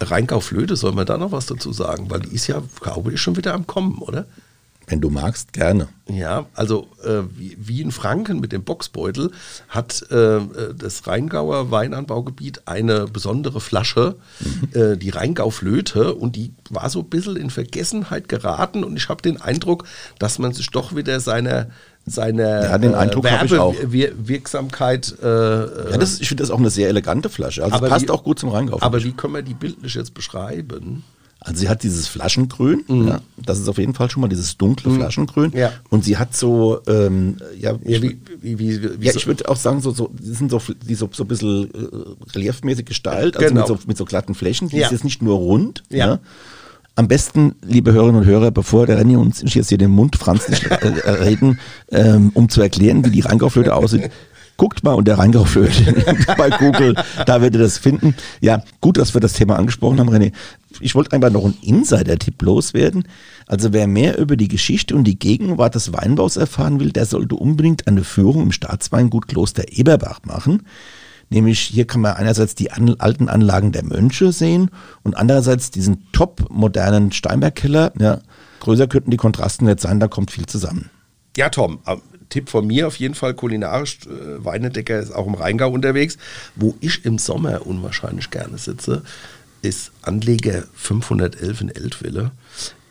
[0.00, 2.10] Rheingau-Flöte, soll man da noch was dazu sagen?
[2.10, 4.26] Weil die ist ja, glaube ich, schon wieder am Kommen, oder?
[4.88, 5.88] Wenn du magst, gerne.
[6.08, 9.30] Ja, also äh, wie, wie, in Franken mit dem Boxbeutel
[9.68, 10.40] hat äh,
[10.74, 14.80] das Rheingauer Weinanbaugebiet eine besondere Flasche, mhm.
[14.80, 18.82] äh, die Rheingau-Flöte, und die war so ein bisschen in Vergessenheit geraten.
[18.82, 19.84] Und ich habe den Eindruck,
[20.18, 21.68] dass man sich doch wieder seiner
[22.06, 25.14] seine ja, den Eindruck äh, Werbewirksamkeit.
[25.22, 27.62] Äh, ja, das, ich finde das auch eine sehr elegante Flasche.
[27.62, 28.78] Also passt wie, auch gut zum Rheingau.
[28.80, 31.04] Aber wie können wir die bildlich jetzt beschreiben?
[31.40, 33.08] Also sie hat dieses Flaschengrün, mhm.
[33.08, 34.96] ja, das ist auf jeden Fall schon mal dieses dunkle mhm.
[34.96, 35.52] Flaschengrün.
[35.54, 35.72] Ja.
[35.88, 39.56] Und sie hat so, ähm, ja, ja, wie, wie, wie, wie ja, ich würde auch
[39.56, 43.48] sagen, so, so, die sind so, die so, so ein bisschen äh, reliefmäßig gestaltet, also
[43.48, 43.60] genau.
[43.60, 44.68] mit, so, mit so glatten Flächen.
[44.68, 45.84] Die ist jetzt nicht nur rund.
[45.90, 46.18] Ja.
[46.96, 50.68] Am besten, liebe Hörerinnen und Hörer, bevor der Renny uns jetzt hier den Mund franzlich
[50.68, 51.60] äh, äh, reden,
[51.92, 54.10] ähm, um zu erklären, wie die Rheingauflöte aussieht,
[54.58, 55.94] Guckt mal unter Rheingauflöte
[56.36, 56.96] bei Google,
[57.26, 58.16] da werdet ihr das finden.
[58.40, 60.32] Ja, gut, dass wir das Thema angesprochen haben, René.
[60.80, 63.04] Ich wollte einfach noch einen Insider-Tipp loswerden.
[63.46, 67.34] Also wer mehr über die Geschichte und die Gegenwart des Weinbaus erfahren will, der sollte
[67.34, 70.62] unbedingt eine Führung im Staatsweingut Kloster Eberbach machen.
[71.30, 74.70] Nämlich hier kann man einerseits die an, alten Anlagen der Mönche sehen
[75.02, 77.92] und andererseits diesen top modernen Steinbergkeller.
[77.98, 78.20] Ja,
[78.60, 80.90] größer könnten die Kontrasten nicht sein, da kommt viel zusammen.
[81.36, 81.80] Ja, Tom,
[82.28, 84.00] Tipp von mir auf jeden Fall kulinarisch.
[84.06, 86.18] Äh, Weinedecker ist auch im Rheingau unterwegs.
[86.56, 89.02] Wo ich im Sommer unwahrscheinlich gerne sitze,
[89.62, 92.30] ist Anleger 511 in Eltville.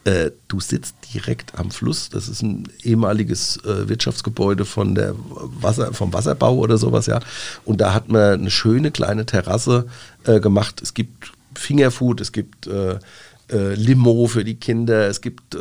[0.04, 2.10] Äh, du sitzt direkt am Fluss.
[2.10, 7.20] Das ist ein ehemaliges äh, Wirtschaftsgebäude von der Wasser, vom Wasserbau oder sowas, ja.
[7.66, 9.88] Und da hat man eine schöne kleine Terrasse
[10.24, 10.82] äh, gemacht.
[10.82, 12.70] Es gibt Fingerfood, es gibt
[13.52, 15.60] äh, Limo für die Kinder, es gibt äh,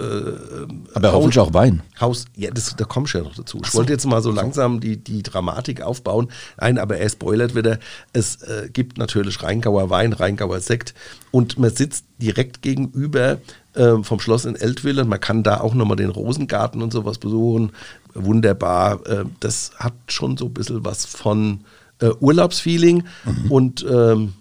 [0.95, 1.83] Aber Haus, hoffentlich auch Wein.
[2.01, 3.61] Haus, ja, das, da komme ich ja noch dazu.
[3.63, 3.79] Ich so.
[3.79, 6.29] wollte jetzt mal so langsam die, die Dramatik aufbauen.
[6.61, 7.79] Nein, aber er spoilert wieder.
[8.13, 10.95] Es äh, gibt natürlich Rheingauer Wein, Rheingauer Sekt
[11.31, 13.39] und man sitzt direkt gegenüber
[13.75, 15.05] äh, vom Schloss in Eltville.
[15.05, 17.73] Man kann da auch nochmal den Rosengarten und sowas besuchen.
[18.15, 19.07] Wunderbar.
[19.07, 21.61] Äh, das hat schon so ein bisschen was von
[22.01, 23.51] äh, Urlaubsfeeling mhm.
[23.51, 24.33] und ähm,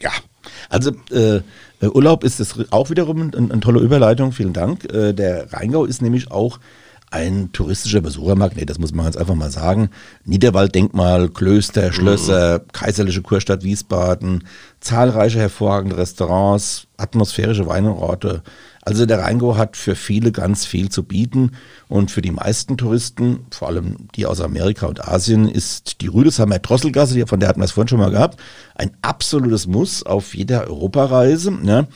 [0.00, 0.10] ja.
[0.68, 1.40] Also äh,
[1.80, 4.84] Urlaub ist das auch wiederum eine, eine tolle Überleitung, vielen Dank.
[4.92, 6.58] Äh, der Rheingau ist nämlich auch
[7.14, 9.90] ein touristischer Besuchermagnet, das muss man ganz einfach mal sagen.
[10.24, 12.72] Niederwalddenkmal, Klöster, Schlösser, mhm.
[12.72, 14.44] kaiserliche Kurstadt Wiesbaden,
[14.80, 18.42] zahlreiche hervorragende Restaurants, atmosphärische Weinorte.
[18.84, 21.52] Also der Rheingau hat für viele ganz viel zu bieten
[21.88, 26.58] und für die meisten Touristen, vor allem die aus Amerika und Asien, ist die Rüdesheimer
[26.58, 28.40] Drosselgasse, von der hatten wir es vorhin schon mal gehabt,
[28.74, 31.50] ein absolutes Muss auf jeder Europareise.
[31.50, 31.88] Ne?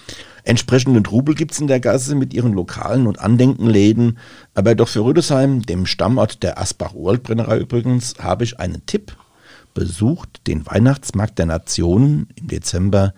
[0.44, 4.16] Entsprechenden Trubel gibt es in der Gasse mit ihren Lokalen und Andenkenläden.
[4.55, 9.14] Aber doch für Rüdesheim, dem Stammort der Asbach-Urwald-Brennerei übrigens, habe ich einen Tipp.
[9.74, 13.12] Besucht den Weihnachtsmarkt der Nationen im Dezember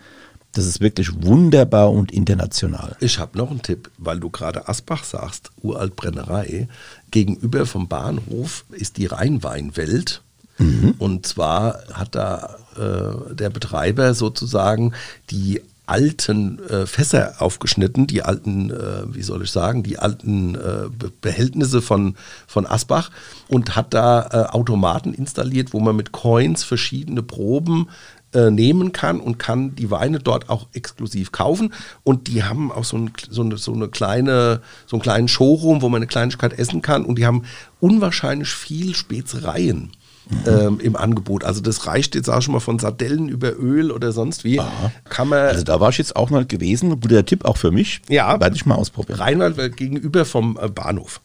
[0.53, 2.97] das ist wirklich wunderbar und international.
[3.01, 6.69] Ich habe noch einen Tipp, weil du gerade Asbach sagst, Uraltbrennerei.
[7.11, 10.23] Gegenüber vom Bahnhof ist die Rheinweinwelt.
[10.59, 10.95] Mhm.
[10.99, 14.93] Und zwar hat da äh, der Betreiber sozusagen
[15.31, 20.89] die alten äh, Fässer aufgeschnitten, die alten, äh, wie soll ich sagen, die alten äh,
[21.21, 22.15] Behältnisse von,
[22.47, 23.11] von Asbach
[23.49, 27.89] und hat da äh, Automaten installiert, wo man mit Coins verschiedene Proben
[28.35, 31.73] äh, nehmen kann und kann die Weine dort auch exklusiv kaufen.
[32.05, 35.83] Und die haben auch so, ein, so, eine, so eine kleine, so einen kleinen Showroom,
[35.83, 37.05] wo man eine Kleinigkeit essen kann.
[37.05, 37.45] Und die haben
[37.81, 39.93] unwahrscheinlich viel Spezereien.
[40.29, 40.37] Mhm.
[40.47, 41.43] Ähm, im Angebot.
[41.43, 44.61] Also das reicht jetzt auch schon mal von Sardellen über Öl oder sonst wie.
[45.09, 47.01] Kann man also da war ich jetzt auch mal gewesen.
[47.01, 48.01] Guter Tipp auch für mich.
[48.09, 48.39] Ja.
[48.39, 49.19] Werde ich mal ausprobieren.
[49.19, 51.21] Rheinwald gegenüber vom äh, Bahnhof.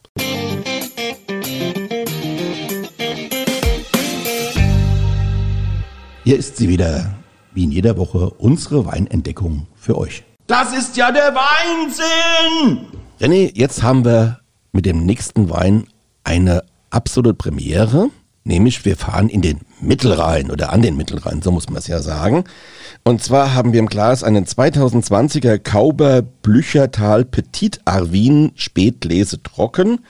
[6.26, 7.14] Hier ist sie wieder,
[7.54, 10.24] wie in jeder Woche, unsere Weinentdeckung für euch.
[10.48, 12.88] Das ist ja der Weinsinn!
[13.20, 14.40] René, jetzt haben wir
[14.72, 15.86] mit dem nächsten Wein
[16.24, 18.10] eine absolute Premiere.
[18.42, 22.02] Nämlich wir fahren in den Mittelrhein oder an den Mittelrhein, so muss man es ja
[22.02, 22.42] sagen.
[23.04, 30.00] Und zwar haben wir im Glas einen 2020er Kauber Blüchertal Petit Arvin Spätlese Trocken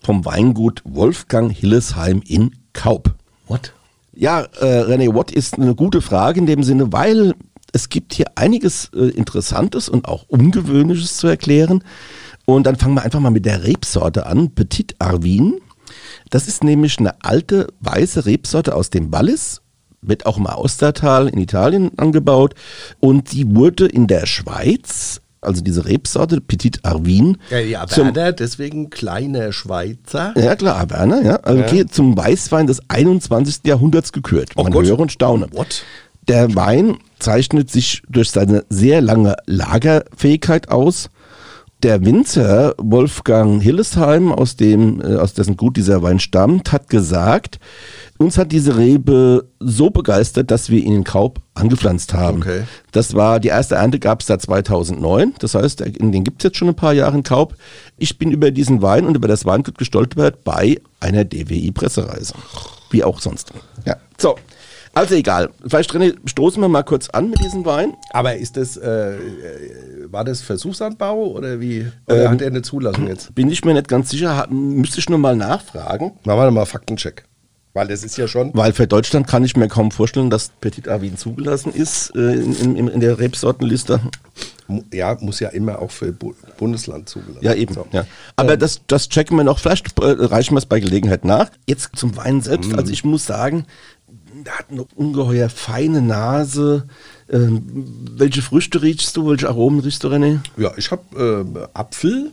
[0.00, 3.14] vom Weingut Wolfgang Hillesheim in Kaub.
[3.46, 3.72] What?
[4.18, 7.34] Ja, äh, René Watt ist eine gute Frage in dem Sinne, weil
[7.72, 11.84] es gibt hier einiges äh, Interessantes und auch Ungewöhnliches zu erklären.
[12.46, 15.60] Und dann fangen wir einfach mal mit der Rebsorte an, Petit Arvin.
[16.30, 19.60] Das ist nämlich eine alte weiße Rebsorte aus dem Wallis,
[20.00, 22.54] wird auch im Austertal in Italien angebaut
[23.00, 27.38] und die wurde in der Schweiz also diese Rebsorte, Petit Arvin.
[27.50, 30.34] Ja, ja Berner, deswegen kleiner Schweizer.
[30.36, 31.36] Ja, klar, Berner, ja.
[31.36, 31.66] Also ja.
[31.66, 33.60] Okay, zum Weißwein des 21.
[33.64, 34.50] Jahrhunderts gekürt.
[34.56, 34.86] Oh Man Gott.
[34.86, 35.46] höre und staune.
[35.52, 35.84] What?
[36.28, 41.08] Der Wein zeichnet sich durch seine sehr lange Lagerfähigkeit aus.
[41.82, 47.60] Der Winzer Wolfgang Hillesheim, aus, dem, äh, aus dessen Gut dieser Wein stammt, hat gesagt,
[48.16, 52.38] uns hat diese Rebe so begeistert, dass wir ihn in Kaub angepflanzt haben.
[52.38, 52.62] Okay.
[52.92, 55.34] Das war, die erste Ernte gab es da 2009.
[55.38, 57.54] Das heißt, in den gibt es jetzt schon ein paar Jahre in Kaub.
[57.98, 62.32] Ich bin über diesen Wein und über das Weingut gestolpert bei einer DWI-Pressereise.
[62.90, 63.52] Wie auch sonst.
[63.84, 63.96] Ja.
[64.16, 64.36] So.
[64.96, 65.50] Also egal.
[65.66, 67.92] Vielleicht stoßen wir mal kurz an mit diesem Wein.
[68.12, 69.12] Aber ist das, äh,
[70.06, 71.86] war das Versuchsanbau oder wie?
[72.06, 73.34] Oder Ähm, hat er eine Zulassung jetzt?
[73.34, 76.12] Bin ich mir nicht ganz sicher, müsste ich nur mal nachfragen.
[76.24, 77.24] Machen wir mal Faktencheck.
[77.74, 78.52] Weil das ist ja schon.
[78.54, 82.74] Weil für Deutschland kann ich mir kaum vorstellen, dass Petit Avin zugelassen ist äh, in,
[82.74, 84.00] in, in der Rebsortenliste.
[84.94, 87.74] Ja, muss ja immer auch für Bu Bundesland zugelassen Ja, eben.
[87.74, 87.86] So.
[87.92, 88.06] Ja.
[88.34, 89.58] Aber das, das checken wir noch.
[89.58, 91.50] Vielleicht äh, reichen wir es bei Gelegenheit nach.
[91.68, 92.72] Jetzt zum Wein selbst.
[92.74, 93.66] Also ich muss sagen,
[94.48, 96.88] hat eine ungeheuer feine Nase.
[97.30, 97.62] Ähm,
[98.16, 99.28] welche Früchte riechst du?
[99.28, 100.40] Welche Aromen riechst du, René?
[100.56, 102.30] Ja, ich habe äh, Apfel,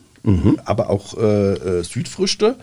[0.66, 2.56] aber auch äh, äh, Südfrüchte.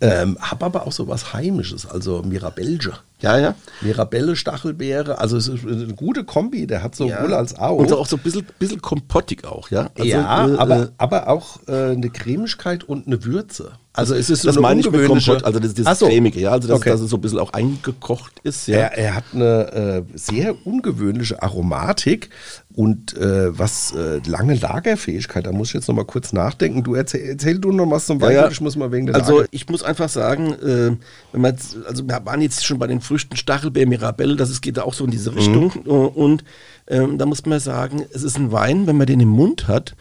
[0.00, 2.94] Ähm, habe aber auch so was Heimisches, also Mirabelge.
[3.24, 3.54] Ja, ja.
[3.80, 7.76] Mirabelle, Stachelbeere, also es ist eine gute Kombi, der hat sowohl als auch.
[7.78, 9.88] Und auch so ein bisschen, bisschen kompottig auch, ja?
[9.96, 13.72] Also, ja, äh, aber, äh, aber auch äh, eine Cremigkeit und eine Würze.
[13.96, 16.06] Also es ist so das eine meine ungewöhnliche- Kompott, also das, das Ach so.
[16.06, 16.90] cremige, ja, also dass, Okay.
[16.90, 18.78] dass es so ein bisschen auch eingekocht ist, ja.
[18.78, 22.30] Er, er hat eine äh, sehr ungewöhnliche Aromatik
[22.74, 25.46] und äh, was äh, lange Lagerfähigkeit.
[25.46, 26.82] Da muss ich jetzt noch mal kurz nachdenken.
[26.82, 28.34] Du erzähl, erzähl du noch was zum Ja, Wein.
[28.34, 28.48] ja.
[28.50, 29.48] Ich muss mal wegen der Also Lager.
[29.52, 30.96] ich muss einfach sagen, äh,
[31.30, 34.60] wenn man jetzt, also wir waren jetzt schon bei den Früchten Stachelbeer, Mirabelle, das ist,
[34.60, 35.66] geht da auch so in diese Richtung.
[35.66, 35.86] Mhm.
[35.86, 36.44] Äh, Und
[36.88, 39.94] ähm, da muss man sagen, es ist ein Wein, wenn man den im Mund hat,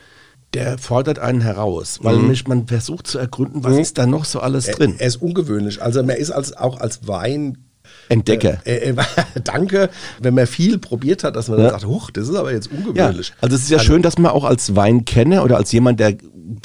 [0.55, 3.79] der fordert einen heraus, weil nämlich man versucht zu ergründen, was Mhm.
[3.79, 4.95] ist da noch so alles Er, drin.
[4.97, 5.79] er ist ungewöhnlich.
[5.81, 7.59] Also man ist als, auch als Wein.
[8.09, 8.59] Entdecker.
[8.65, 8.95] Äh, äh,
[9.43, 11.63] danke, wenn man viel probiert hat, dass man Ja.
[11.65, 13.33] dann sagt, huch, das ist aber jetzt Ja, ungewöhnlich.
[13.41, 16.15] also es ist ja schön, dass man auch als Weinkenner oder als jemand, der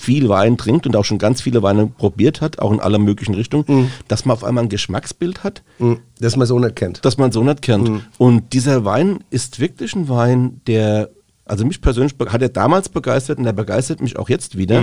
[0.00, 3.34] viel Wein trinkt und auch schon ganz viele Weine probiert hat, auch in aller möglichen
[3.34, 3.90] Richtungen, Mhm.
[4.08, 6.00] dass man auf einmal ein Geschmacksbild hat, Mhm.
[6.20, 7.04] Dass man so nicht kennt.
[7.04, 8.02] das man so nicht kennt.
[8.18, 11.10] Und dieser Wein ist wirklich ein Wein, der,
[11.44, 14.82] also mich persönlich hat er damals begeistert und er begeistert mich auch jetzt wieder,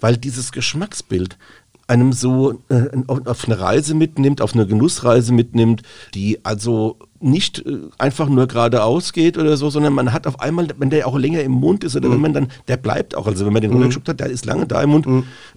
[0.00, 1.38] weil dieses Geschmacksbild
[1.88, 5.82] einem so äh, auf eine Reise mitnimmt, auf eine Genussreise mitnimmt,
[6.14, 10.68] die also nicht äh, einfach nur geradeaus geht oder so, sondern man hat auf einmal,
[10.78, 13.46] wenn der auch länger im Mund ist oder wenn man dann, der bleibt auch, also
[13.46, 15.06] wenn man den runtergeschluckt hat, der ist lange da im Mund,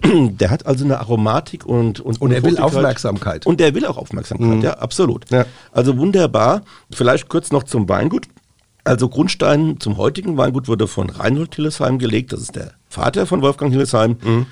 [0.40, 2.58] der hat also eine Aromatik und und, Und er will.
[2.58, 3.46] Aufmerksamkeit.
[3.46, 5.28] Und der will auch Aufmerksamkeit, ja, absolut.
[5.30, 5.46] Ja.
[5.72, 6.62] Also wunderbar.
[6.90, 8.26] Vielleicht kurz noch zum Weingut.
[8.84, 12.32] Also Grundstein zum heutigen Weingut wurde von Reinhold Hillesheim gelegt.
[12.32, 14.46] Das ist der Vater von Wolfgang Hillesheim.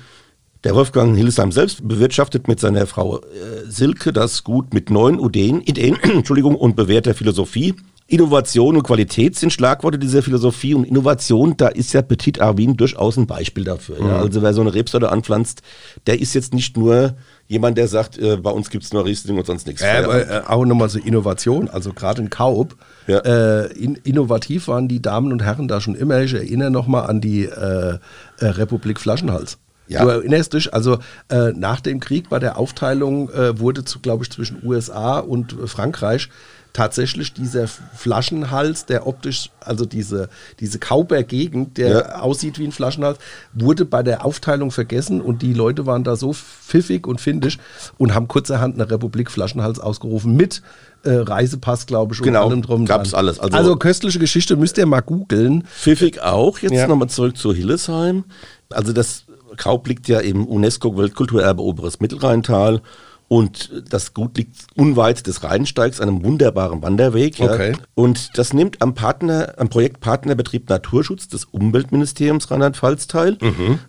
[0.65, 3.21] Der Wolfgang Hillesheim selbst bewirtschaftet mit seiner Frau äh,
[3.69, 7.75] Silke das Gut mit neuen Ideen, Ideen Entschuldigung, und bewährter Philosophie.
[8.07, 13.17] Innovation und Qualität sind Schlagworte dieser Philosophie und Innovation, da ist ja Petit Arvin durchaus
[13.17, 13.99] ein Beispiel dafür.
[13.99, 14.17] Ja.
[14.17, 15.61] Also wer so eine Rebsorte anpflanzt,
[16.07, 17.15] der ist jetzt nicht nur
[17.47, 19.83] jemand, der sagt, äh, bei uns gibt's nur Riesling und sonst nichts.
[19.83, 22.75] Äh, aber, äh, auch nochmal so Innovation, also gerade in Kaub.
[23.07, 23.19] Ja.
[23.19, 26.19] Äh, in, innovativ waren die Damen und Herren da schon immer.
[26.21, 27.99] Ich erinnere nochmal an die äh,
[28.39, 29.59] äh, Republik Flaschenhals.
[29.89, 30.03] Ja.
[30.03, 30.99] Du erinnerst dich, also
[31.29, 35.55] äh, nach dem Krieg bei der Aufteilung äh, wurde, zu, glaube ich, zwischen USA und
[35.65, 36.29] Frankreich
[36.71, 42.19] tatsächlich dieser Flaschenhals, der optisch, also diese, diese Kauber-Gegend, der Ja.
[42.21, 43.17] aussieht wie ein Flaschenhals,
[43.53, 47.57] wurde bei der Aufteilung vergessen und die Leute waren da so pfiffig und findig
[47.97, 50.61] und haben kurzerhand eine Republik Flaschenhals ausgerufen mit
[51.03, 53.19] äh, Reisepass, glaube ich, und Genau, allem drum und gab's dran.
[53.19, 53.39] alles.
[53.39, 55.63] Also- Also, köstliche Geschichte müsst ihr mal googeln.
[55.63, 56.59] Pfiffig auch.
[56.59, 56.87] Jetzt Ja.
[56.87, 58.25] nochmal zurück zu Hillesheim.
[58.69, 59.23] Also das
[59.59, 62.81] Kaub liegt ja im UNESCO-Weltkulturerbe Oberes Mittelrheintal.
[63.27, 67.37] Und das Gut liegt unweit des Rheinsteigs, einem wunderbaren Wanderweg.
[67.37, 67.53] Ja.
[67.53, 67.73] Okay.
[67.93, 73.37] Und das nimmt am Partner, am Projekt Partnerbetrieb Naturschutz des Umweltministeriums Rheinland-Pfalz teil.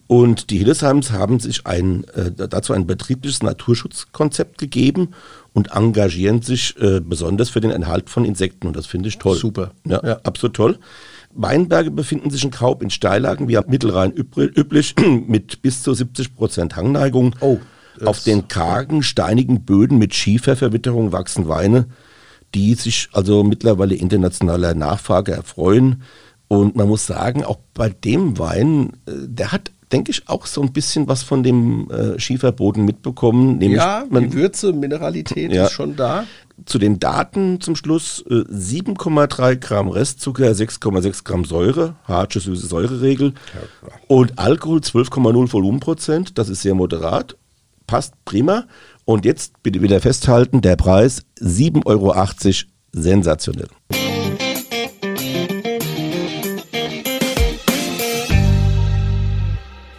[0.09, 5.13] Und die Hillesheims haben sich ein, äh, dazu ein betriebliches Naturschutzkonzept gegeben
[5.55, 8.67] und engagieren sich äh, besonders für den Erhalt von Insekten.
[8.67, 9.39] Und das finde ich toll.
[9.39, 9.71] Super.
[9.87, 10.21] Ja, Ja.
[10.23, 10.79] absolut toll.
[11.33, 14.95] Weinberge befinden sich in Kaub in Steillagen wie am Mittelrhein üblich
[15.27, 17.35] mit bis zu 70 Prozent Hangneigung.
[17.41, 17.59] Oh,
[18.05, 21.87] Auf den kargen, steinigen Böden mit Schieferverwitterung wachsen Weine,
[22.55, 26.03] die sich also mittlerweile internationaler Nachfrage erfreuen.
[26.49, 30.63] Und man muss sagen, auch bei dem Wein, äh, der hat denke ich, auch so
[30.63, 33.59] ein bisschen was von dem äh, Schieferboden mitbekommen.
[33.59, 35.65] Nämlich Ja, man, die Würze, Mineralität Ja.
[35.65, 36.27] ist schon da.
[36.67, 43.35] Zu den Daten zum Schluss äh, 7,3 Gramm Restzucker, 6,6 Gramm Säure, Hartsche süße Säureregel
[44.09, 47.37] und Alkohol 12,0 Volumenprozent, das ist sehr moderat,
[47.87, 48.65] passt prima.
[49.05, 52.15] Und jetzt bitte wieder festhalten, der Preis 7,80 Euro,
[52.93, 53.69] sensationell.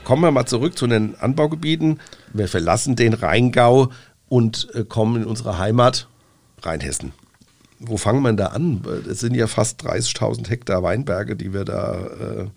[0.06, 2.00] Kommen wir mal zurück zu den Anbaugebieten.
[2.34, 3.92] Wir verlassen den Rheingau
[4.28, 6.08] und äh, kommen in unsere Heimat,
[6.66, 7.14] Rheinhessen.
[7.84, 8.84] Wo fangen wir da an?
[9.10, 11.96] Es sind ja fast 30.000 Hektar Weinberge, die wir da.
[11.96, 12.48] Äh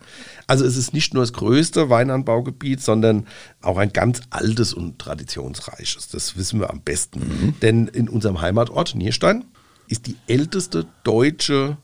[0.47, 3.27] also, es ist nicht nur das größte Weinanbaugebiet, sondern
[3.63, 6.09] auch ein ganz altes und traditionsreiches.
[6.09, 7.55] Das wissen wir am besten.
[7.63, 9.47] Denn in unserem Heimatort Nierstein
[9.89, 11.79] ist die älteste deutsche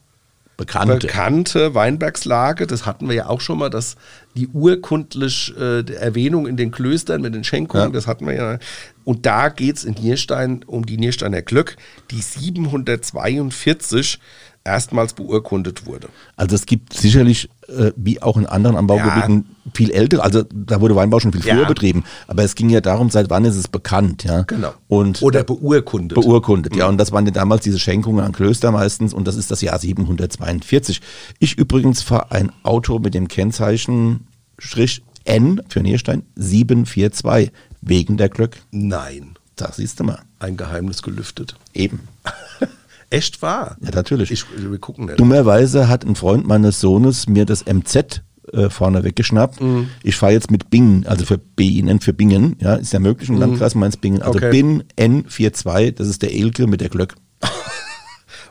[0.60, 1.06] Bekannte.
[1.06, 2.66] bekannte Weinbergslage.
[2.66, 3.96] Das hatten wir ja auch schon mal, dass
[4.36, 7.90] die urkundlich äh, Erwähnung in den Klöstern mit den Schenkungen, Ja.
[7.92, 8.58] das hatten wir ja.
[9.04, 11.76] Und da geht es in Nierstein um die Niersteiner Glöck,
[12.10, 14.18] die 742
[14.64, 16.08] erstmals beurkundet wurde.
[16.36, 20.94] Also es gibt sicherlich, äh, wie auch in anderen Anbaugebieten, viel ältere, also da wurde
[20.96, 21.68] Weinbau schon viel früher Ja.
[21.68, 24.42] betrieben, aber es ging ja darum, seit wann ist es bekannt, ja.
[24.42, 24.74] Genau.
[24.88, 26.14] Und Oder beurkundet.
[26.20, 26.88] beurkundet, ja.
[26.88, 29.78] Und das waren ja damals diese Schenkungen an Klöster meistens und das ist das Jahr
[29.78, 31.00] 742.
[31.38, 34.26] Ich übrigens fahre ein Auto mit dem Kennzeichen
[34.58, 38.58] Strich N für Nierstein 742 wegen der Glück.
[38.72, 40.20] Nein, Da siehst du mal.
[40.38, 41.54] ein Geheimnis gelüftet.
[41.74, 42.00] Eben.
[43.10, 43.76] Echt wahr?
[43.80, 44.30] Ja, natürlich.
[44.30, 45.18] Ich, wir gucken nicht.
[45.20, 49.60] Dummerweise hat ein Freund meines Sohnes mir das MZ äh, vorne weggeschnappt.
[49.60, 49.90] Mhm.
[50.02, 53.38] Ich fahre jetzt mit Bingen, also für BIN, für Bingen, ja, ist ja möglich im
[53.38, 54.22] Landkreis Mainz-Bingen.
[54.22, 54.44] Also Mhm.
[54.44, 54.50] Okay.
[54.50, 54.84] BIN
[55.24, 57.14] N42, das ist der Elke mit der Glöck.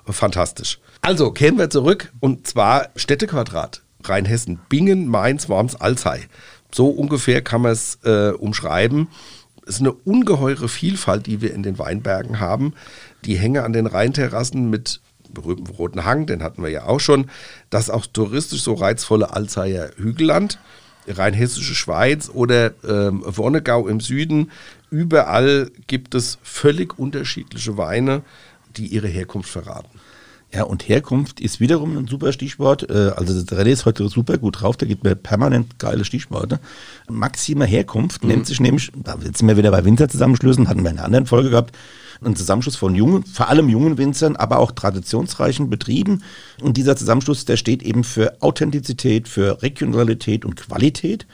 [0.05, 0.79] Fantastisch.
[1.01, 3.81] Also, kehren wir zurück und zwar Städtequadrat.
[4.03, 6.21] Rheinhessen, Bingen, Mainz, Worms, Alzey.
[6.73, 9.07] So ungefähr kann man es äh, umschreiben.
[9.65, 12.73] Es ist eine ungeheure Vielfalt, die wir in den Weinbergen haben.
[13.25, 15.01] Die Hänge an den Rheinterrassen mit
[15.33, 17.29] berühmten roten Hang, den hatten wir ja auch schon.
[17.69, 20.59] Das auch touristisch so reizvolle Alzeyer Hügelland,
[21.07, 24.51] rheinhessische Schweiz oder ähm, Wonnegau im Süden.
[24.89, 28.23] Überall gibt es völlig unterschiedliche Weine,
[28.77, 29.99] die ihre Herkunft verraten.
[30.51, 32.89] Ja, und Herkunft ist wiederum ein super Stichwort.
[32.89, 36.59] Äh, Also der René ist heute super gut drauf, der gibt mir permanent geile Stichworte.
[37.07, 41.05] Maxima Herkunft nennt sich nämlich, da sind wir wieder bei Winzerzusammenschlüssen, hatten wir in einer
[41.05, 41.75] anderen Folge gehabt,
[42.23, 46.23] ein Zusammenschluss von jungen, vor allem jungen Winzern, aber auch traditionsreichen Betrieben.
[46.61, 51.27] Und dieser Zusammenschluss, der steht eben für Authentizität, für Regionalität und Qualität.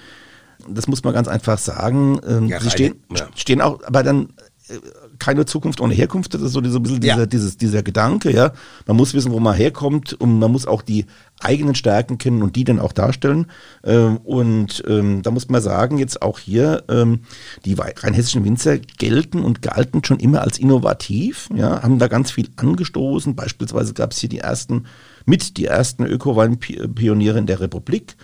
[0.67, 2.19] Das muss man ganz einfach sagen.
[2.27, 3.27] Ähm, Ja, Sie stehen, ja.
[3.35, 4.33] stehen auch, aber dann
[4.67, 4.73] äh,
[5.19, 7.25] keine Zukunft ohne Herkunft, das ist so, ein bisschen dieser, Ja.
[7.25, 8.51] dieses, dieser Gedanke, ja.
[8.85, 11.05] Man muss wissen, wo man herkommt und man muss auch die
[11.39, 13.47] eigenen Stärken kennen und die dann auch darstellen.
[13.83, 17.21] Ähm, und ähm, da muss man sagen, jetzt auch hier, ähm,
[17.65, 22.49] die rheinhessischen Winzer gelten und galten schon immer als innovativ, ja, haben da ganz viel
[22.55, 23.35] angestoßen.
[23.35, 24.85] Beispielsweise gab es hier die ersten,
[25.25, 28.15] mit die ersten Öko-Weinpioniere in der Republik.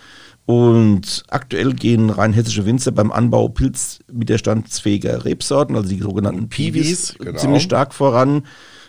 [0.44, 7.38] Und aktuell gehen rheinhessische Winzer beim Anbau pilzwiderstandsfähiger Rebsorten, also die sogenannten Piwis, genau.
[7.38, 8.42] ziemlich stark voran.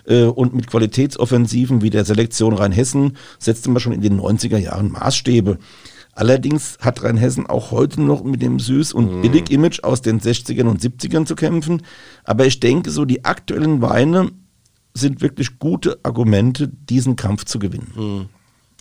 [0.05, 4.91] Äh, Und mit Qualitätsoffensiven wie der Selektion Rheinhessen setzte man schon in den 90er Jahren
[4.91, 5.59] Maßstäbe.
[6.15, 10.81] Allerdings hat Rheinhessen auch heute noch mit dem Süß- und Billig-Image aus den 60ern und
[10.81, 11.81] 70ern zu kämpfen.
[12.23, 14.31] Aber ich denke, so die aktuellen Weine
[14.93, 18.29] sind wirklich gute Argumente, diesen Kampf zu gewinnen.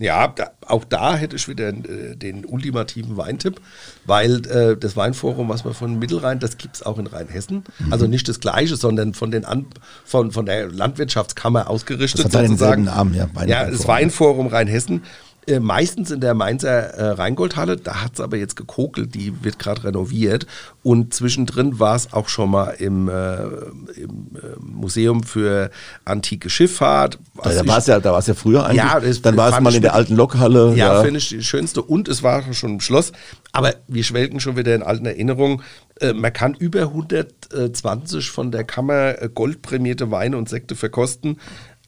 [0.00, 3.60] Ja, da, auch da hätte ich wieder äh, den ultimativen Weintipp,
[4.04, 7.64] weil äh, das Weinforum, was wir von Mittelrhein, das gibt es auch in Rheinhessen.
[7.78, 7.92] Mhm.
[7.92, 9.66] Also nicht das gleiche, sondern von, den An
[10.04, 12.24] von, von der Landwirtschaftskammer ausgerichtet.
[12.24, 12.84] Das hat sozusagen.
[12.84, 13.88] Namen, ja, Wein- ja, das Weinforum.
[13.88, 15.02] Weinforum Rheinhessen.
[15.46, 19.58] Äh, meistens in der Mainzer äh, Rheingoldhalle, da hat es aber jetzt gekokelt, die wird
[19.58, 20.46] gerade renoviert.
[20.84, 23.42] Und zwischendrin war es auch schon mal im, äh,
[23.96, 25.70] im äh, Museum für
[26.04, 27.18] antike Schifffahrt.
[27.34, 28.84] was Da war es ja, da ja früher eigentlich.
[28.84, 30.74] Ja, das dann war es mal in der alten Lokhalle.
[30.76, 31.82] ja, finde ich die schönste.
[31.82, 33.10] Und es war schon im Schloss.
[33.50, 35.62] Aber wir schwelgen schon wieder in alten Erinnerungen.
[36.00, 41.38] Äh, man kann über 120 von der Kammer goldprämierte Weine und Sekte verkosten.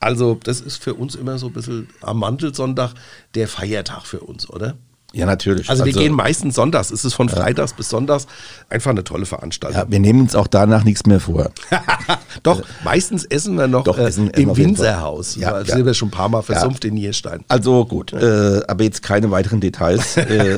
[0.05, 2.93] Also, das ist für uns immer so ein bisschen am Mandelsonntag
[3.35, 4.75] der Feiertag für uns, oder?
[5.13, 5.71] Ja, natürlich.
[5.71, 6.91] Also, wir gehen meistens sonntags.
[6.91, 8.27] Es ist von Freitags bis Sonntags
[8.69, 9.81] einfach eine tolle Veranstaltung.
[9.81, 11.53] ja, wir nehmen uns auch danach nichts mehr vor.
[12.43, 14.57] Doch, meistens essen wir noch Doch, äh, essen- im.
[14.57, 15.37] Winzerhaus.
[15.37, 15.75] Ja, Ja, ja.
[15.77, 17.45] sind wir schon ein paar Mal versumpft in Nierstein.
[17.47, 20.17] Also gut, äh, aber jetzt keine weiteren Details.
[20.17, 20.57] äh,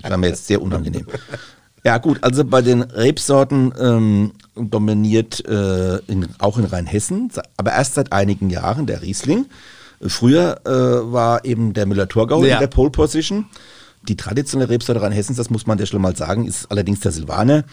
[0.00, 1.06] das war mir jetzt sehr unangenehm.
[1.84, 7.94] Ja gut, also bei den Rebsorten ähm, dominiert äh, in, auch in Rheinhessen, aber erst
[7.94, 9.46] seit einigen Jahren der Riesling.
[10.02, 12.54] Früher äh, war eben der Müller-Thurgau Ja.
[12.54, 13.46] in der Pole Position.
[14.02, 17.64] Die traditionelle Rebsorte Rheinhessens, das muss man der Stelle mal sagen, ist allerdings der Silvaner.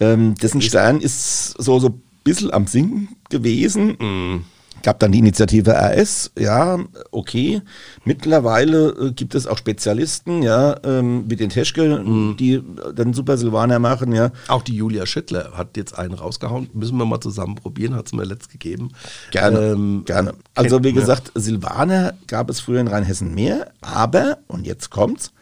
[0.00, 3.96] Ähm, dessen Stern ist so, so ein bisschen am Sinken gewesen.
[3.98, 4.44] Mm.
[4.82, 6.78] Gab dann die Initiative RS, ja,
[7.10, 7.62] okay.
[8.04, 12.36] Mittlerweile äh, gibt es auch Spezialisten, ja, ähm, mit den Teschke, mhm.
[12.36, 12.62] die
[12.94, 14.30] dann Super Silvaner machen, ja.
[14.48, 16.68] Auch die Julia Schüttler hat jetzt einen rausgehauen.
[16.72, 18.90] Müssen wir mal zusammen probieren, hat es mir letzt gegeben.
[19.30, 20.34] Gerne, ähm, gerne.
[20.54, 25.32] Also wie gesagt, Silvaner gab es früher in Rheinhessen mehr, aber, und jetzt kommt's,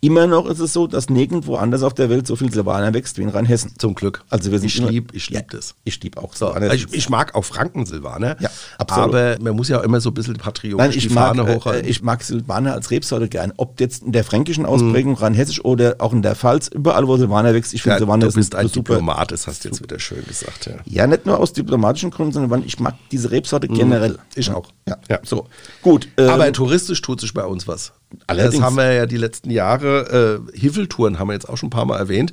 [0.00, 3.16] Immer noch ist es so, dass nirgendwo anders auf der Welt so viel Silvaner wächst
[3.16, 3.72] wie in Rheinhessen.
[3.78, 4.24] Zum Glück.
[4.28, 5.74] Also wir sind ich liebe ich lieb ja, das.
[5.84, 6.68] Ich liebe auch Silvaner.
[6.68, 8.36] So, ich, ich, mag auch Franken-Silvaner.
[8.40, 9.14] Ja, absolut.
[9.14, 11.54] Aber man muss ja auch immer so ein bisschen patriotisch Nein, ich die mag, Fahne
[11.54, 11.86] hochhalten.
[11.86, 13.54] Äh, ich mag Silvaner als Rebsorte gern.
[13.56, 15.18] Ob jetzt in der fränkischen Ausprägung, mhm.
[15.18, 18.34] Rheinhessisch oder auch in der Pfalz, überall wo Silvaner wächst, ich finde ja, Silvaner du
[18.34, 18.94] bist ein, super.
[18.94, 20.66] Diplomat, das hast du jetzt wieder schön gesagt.
[20.66, 20.74] Ja.
[20.84, 23.74] ja, nicht nur aus diplomatischen Gründen, sondern ich mag diese Rebsorte mhm.
[23.74, 24.18] generell.
[24.34, 24.68] Ich auch.
[24.86, 24.98] Ja.
[25.08, 25.20] ja.
[25.24, 25.46] So,
[25.80, 26.08] gut.
[26.18, 27.92] Ähm, Aber touristisch tut sich bei uns was.
[28.26, 28.56] Allerdings.
[28.56, 29.85] Das haben wir ja die letzten Jahre.
[29.86, 32.32] Äh, Hiffeltouren haben wir jetzt auch schon ein paar Mal erwähnt.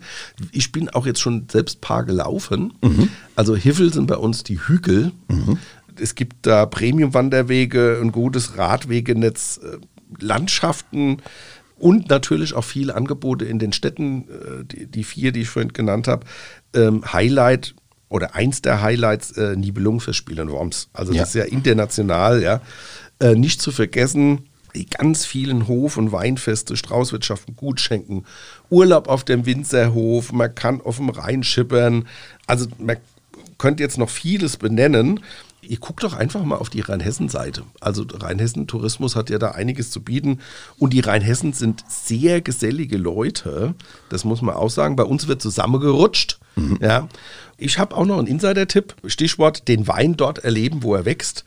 [0.51, 2.73] Ich bin auch jetzt schon selbst ein paar gelaufen.
[2.81, 3.09] Mhm.
[3.35, 5.11] Also Hiffel sind bei uns die Hügel.
[5.27, 5.57] Mhm.
[5.99, 9.77] Es gibt da Premium-Wanderwege, ein gutes Radwegenetz, äh,
[10.19, 11.17] Landschaften
[11.77, 15.73] und natürlich auch viele Angebote in den Städten, äh, die, die vier, die ich vorhin
[15.73, 16.25] genannt habe.
[16.73, 17.75] Ähm, Highlight
[18.09, 20.89] oder eins der Highlights, äh, Nibelungenfestspiel in Worms.
[20.93, 21.21] Also ja.
[21.21, 22.61] das ist ja international, ja.
[23.19, 28.25] Äh, nicht zu vergessen, die ganz vielen Hof- und Weinfeste, Straußwirtschaften, Gutschenken,
[28.69, 32.07] Urlaub auf dem Winzerhof, man kann auf dem Rhein schippern.
[32.47, 32.97] Also man
[33.57, 35.19] könnte jetzt noch vieles benennen.
[35.61, 37.63] Ihr guckt doch einfach mal auf die Rheinhessen-Seite.
[37.79, 40.39] Also Rheinhessen-Tourismus hat ja da einiges zu bieten.
[40.77, 43.73] Und die Rheinhessen sind sehr gesellige Leute.
[44.09, 44.97] Das muss man auch sagen.
[44.97, 46.39] Bei uns wird zusammengerutscht.
[46.57, 46.79] Mhm.
[46.81, 47.07] Ja.
[47.57, 48.95] Ich habe auch noch einen Insider-Tipp.
[49.05, 51.45] Stichwort den Wein dort erleben, wo er wächst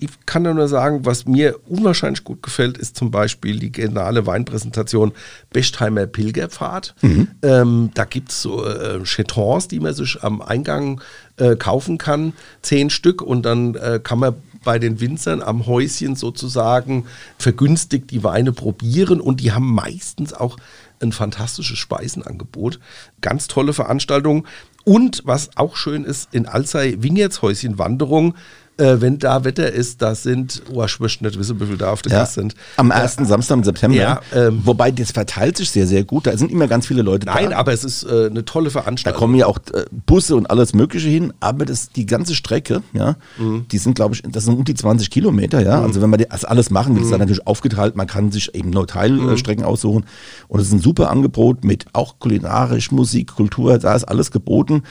[0.00, 5.12] ich kann nur sagen, was mir unwahrscheinlich gut gefällt, ist zum Beispiel die geniale Weinpräsentation
[5.50, 6.94] Bechtheimer Pilgerpfad.
[7.02, 7.28] Mhm.
[7.42, 11.00] Ähm, da gibt es so äh, Chetons, die man sich am Eingang
[11.36, 12.32] äh, kaufen kann,
[12.62, 14.34] zehn Stück und dann äh, kann man
[14.64, 17.06] bei den Winzern am Häuschen sozusagen
[17.38, 20.56] vergünstigt die Weine probieren und die haben meistens auch
[21.02, 22.78] ein fantastisches Speisenangebot.
[23.20, 24.46] Ganz tolle Veranstaltung.
[24.84, 28.34] Und was auch schön ist, in Alzey Vineyardshäuschen Wanderung
[28.80, 31.92] äh, wenn da Wetter ist, da sind, oh, ich möchte nicht wissen, wie viele da
[31.92, 32.54] auf der ja, Liste sind.
[32.76, 33.96] Am ersten äh, Samstag im September.
[33.96, 36.26] Ja, ähm, Wobei, das verteilt sich sehr, sehr gut.
[36.26, 37.42] Da sind immer ganz viele Leute nein, da.
[37.50, 39.18] Nein, aber es ist äh, eine tolle Veranstaltung.
[39.18, 42.82] Da kommen ja auch äh, Busse und alles Mögliche hin, aber das, die ganze Strecke,
[42.92, 43.66] ja, mhm.
[43.70, 45.78] die sind, glaube ich, das sind um die 20 Kilometer, ja.
[45.78, 45.84] Mhm.
[45.84, 47.04] Also wenn man das alles machen will, mhm.
[47.04, 47.96] ist dann natürlich aufgeteilt.
[47.96, 49.70] Man kann sich eben nur Teilstrecken mhm.
[49.70, 50.06] aussuchen.
[50.48, 54.82] Und es ist ein super Angebot mit auch kulinarisch, Musik, Kultur, da ist alles geboten.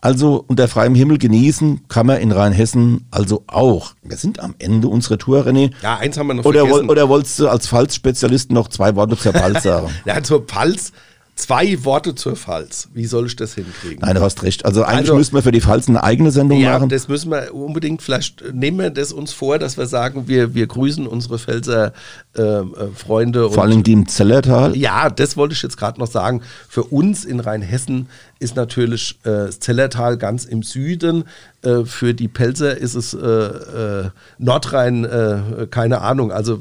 [0.00, 3.94] Also unter freiem Himmel genießen kann man in Rheinhessen also auch.
[4.02, 5.72] Wir sind am Ende unserer Tour, René.
[5.82, 6.88] Ja, eins haben wir noch oder, vergessen.
[6.88, 9.88] Oder wolltest du als Pfalz-Spezialist noch zwei Worte zur Pfalz sagen?
[10.04, 10.92] ja, zur Pfalz
[11.38, 12.88] Zwei Worte zur Pfalz.
[12.94, 14.00] Wie soll ich das hinkriegen?
[14.00, 14.64] Nein, du hast recht.
[14.64, 16.90] Also eigentlich also, müssten wir für die Pfalz eine eigene Sendung ja, machen.
[16.90, 18.02] Ja, das müssen wir unbedingt.
[18.02, 21.92] Vielleicht nehmen wir das uns vor, dass wir sagen, wir, wir grüßen unsere Pfälzer
[22.36, 23.52] äh, äh Freunde.
[23.52, 24.76] Vor allem die im Zellertal.
[24.76, 26.42] Ja, das wollte ich jetzt gerade noch sagen.
[26.68, 28.08] Für uns in Rheinhessen
[28.38, 31.24] ist natürlich äh, das Zellertal ganz im Süden.
[31.62, 36.30] Äh, für die Pelzer ist es äh, äh Nordrhein, äh, keine Ahnung.
[36.30, 36.60] Also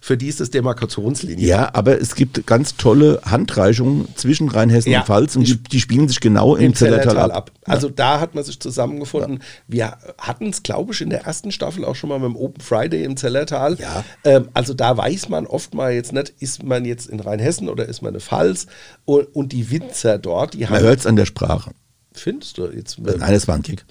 [0.00, 1.46] für die ist es Demarkationslinie.
[1.46, 5.80] Ja, aber es gibt ganz tolle Handreichungen zwischen Rheinhessen ja, und Pfalz und die, die,
[5.80, 7.50] spielen sich genau im, im Zellertal, Zellertal ab.
[7.54, 7.70] ab.
[7.70, 7.92] Also ja.
[7.96, 9.38] da hat man sich zusammengefunden.
[9.38, 9.44] Ja.
[9.68, 12.60] Wir hatten es, glaube ich, in der ersten Staffel auch schon mal mit dem Open
[12.60, 13.76] Friday im Zellertal.
[13.78, 14.04] Ja.
[14.24, 17.86] Ähm, also da weiß man oft mal jetzt nicht, ist man jetzt in Rheinhessen oder
[17.86, 18.66] ist man eine Pfalz
[19.06, 20.74] und, und die Winzer dort, die haben.
[20.74, 21.72] Man hört es an der Sprache.
[22.12, 22.98] Findest du jetzt?
[22.98, 23.84] Nein, das war ein Kick.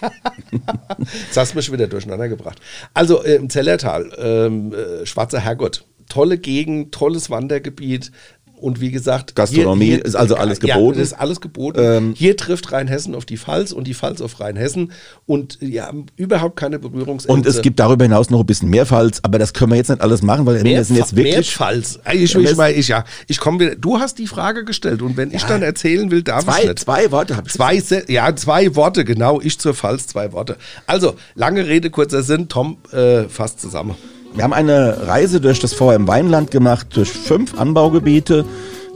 [0.00, 2.60] das hast du mich wieder durcheinander gebracht.
[2.94, 5.84] Also äh, im Zellertal, ähm, äh, Schwarzer Herrgott.
[6.08, 8.12] Tolle Gegend, tolles Wandergebiet,
[8.56, 10.98] und wie gesagt, Gastronomie hier, hier, ist also alles geboten.
[10.98, 11.80] Ja, ist alles geboten.
[11.82, 14.92] Ähm, hier trifft Rheinhessen auf die Pfalz und die Pfalz auf Rheinhessen
[15.26, 17.32] und ja, überhaupt keine Berührungsängste.
[17.32, 19.90] Und es gibt darüber hinaus noch ein bisschen mehr Pfalz, aber das können wir jetzt
[19.90, 21.34] nicht alles machen, weil mehr, wir sind jetzt wirklich.
[21.34, 21.98] Mehr Pfalz.
[22.12, 23.76] Ich, ich, ich, ja, ich komme wieder.
[23.76, 26.68] Du hast die Frage gestellt und wenn ja, ich dann erzählen will, darf zwei, ich
[26.68, 26.78] nicht.
[26.78, 27.54] Zwei Worte habe ich.
[27.54, 29.40] Zwei, ja, zwei Worte, genau.
[29.40, 30.56] Ich zur Pfalz, zwei Worte.
[30.86, 32.48] Also, lange Rede, kurzer Sinn.
[32.48, 33.94] Tom äh, fasst zusammen.
[34.34, 38.44] Wir haben eine Reise durch das VM Weinland gemacht, durch fünf Anbaugebiete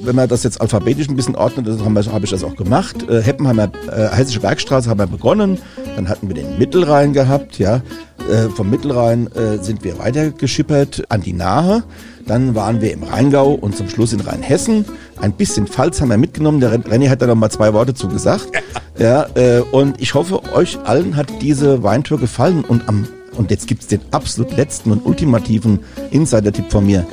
[0.01, 3.09] wenn man das jetzt alphabetisch ein bisschen ordnet, habe hab ich das auch gemacht.
[3.09, 5.59] Äh, Heppenheimer äh, Hessische Bergstraße haben wir begonnen,
[5.97, 7.83] dann hatten wir den Mittelrhein gehabt, ja.
[8.31, 11.83] Äh, vom Mittelrhein äh, sind wir weitergeschippert an die Nahe.
[12.27, 14.85] Dann waren wir im Rheingau und zum Schluss in Rheinhessen.
[15.21, 16.61] Ein bisschen Pfalz haben wir mitgenommen.
[16.61, 18.49] Der René hat da noch mal zwei Worte zu gesagt.
[19.01, 22.65] Ja, äh, und ich hoffe, euch allen hat diese Weintour gefallen.
[22.65, 23.07] Und, am,
[23.39, 25.81] und jetzt gibt's den absolut letzten und ultimativen
[26.11, 27.07] Insider-Tipp von mir.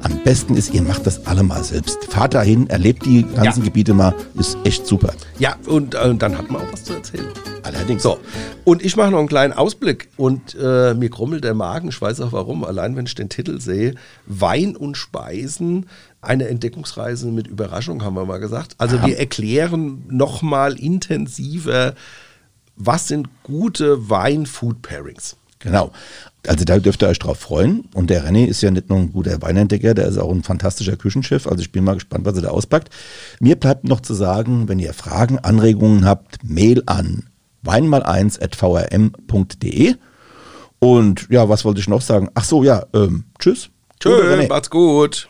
[0.00, 2.04] Am besten ist, ihr macht das alle mal selbst.
[2.04, 3.64] Fahrt dahin, erlebt die ganzen Ja.
[3.64, 5.12] Gebiete mal, ist echt super.
[5.38, 7.26] Ja, und äh, dann hat man auch was zu erzählen.
[7.64, 8.02] Allerdings.
[8.02, 8.18] So,
[8.64, 12.20] und ich mache noch einen kleinen Ausblick und äh, mir krummelt der Magen, ich weiß
[12.20, 13.94] auch warum, allein wenn ich den Titel sehe.
[14.26, 15.86] Wein und Speisen,
[16.22, 18.74] eine Entdeckungsreise mit Überraschung, haben wir mal gesagt.
[18.78, 21.94] Also wir erklären nochmal intensiver,
[22.76, 25.36] was sind gute Wein-Food-Pairings.
[25.58, 25.92] Genau.
[26.46, 27.88] Also da dürft ihr euch drauf freuen.
[27.94, 30.96] Und der René ist ja nicht nur ein guter Weinentdecker, der ist auch ein fantastischer
[30.96, 31.46] Küchenchef.
[31.46, 32.90] Also ich bin mal gespannt, was er da auspackt.
[33.40, 37.24] Mir bleibt noch zu sagen, wenn ihr Fragen, Anregungen habt, Mail an
[37.64, 39.94] weinmal1.vrm.de.
[40.78, 42.28] Und ja, was wollte ich noch sagen?
[42.34, 43.70] Ach so, ja, ähm, tschüss.
[44.00, 44.48] René.
[44.48, 45.28] macht's gut.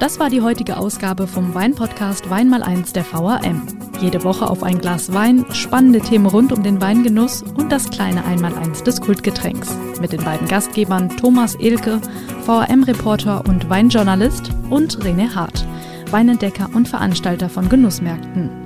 [0.00, 3.83] Das war die heutige Ausgabe vom Weinpodcast Wein mal eins der VAM.
[4.00, 8.24] Jede Woche auf ein Glas Wein, spannende Themen rund um den Weingenuss und das kleine
[8.24, 9.76] Einmaleins des Kultgetränks.
[10.00, 12.00] Mit den beiden Gastgebern Thomas Elke,
[12.44, 15.64] VAM-Reporter und Weinjournalist und René Hart,
[16.10, 18.64] Weinentdecker und Veranstalter von Genussmärkten.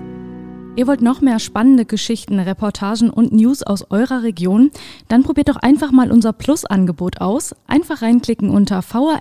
[0.78, 4.70] Ihr wollt noch mehr spannende Geschichten, Reportagen und News aus eurer Region?
[5.08, 7.52] Dann probiert doch einfach mal unser Plus-Angebot aus.
[7.66, 9.16] Einfach reinklicken unter vam-abo.de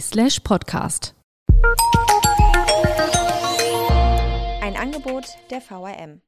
[0.00, 1.14] slash podcast.
[4.82, 6.22] Angebot der VRM.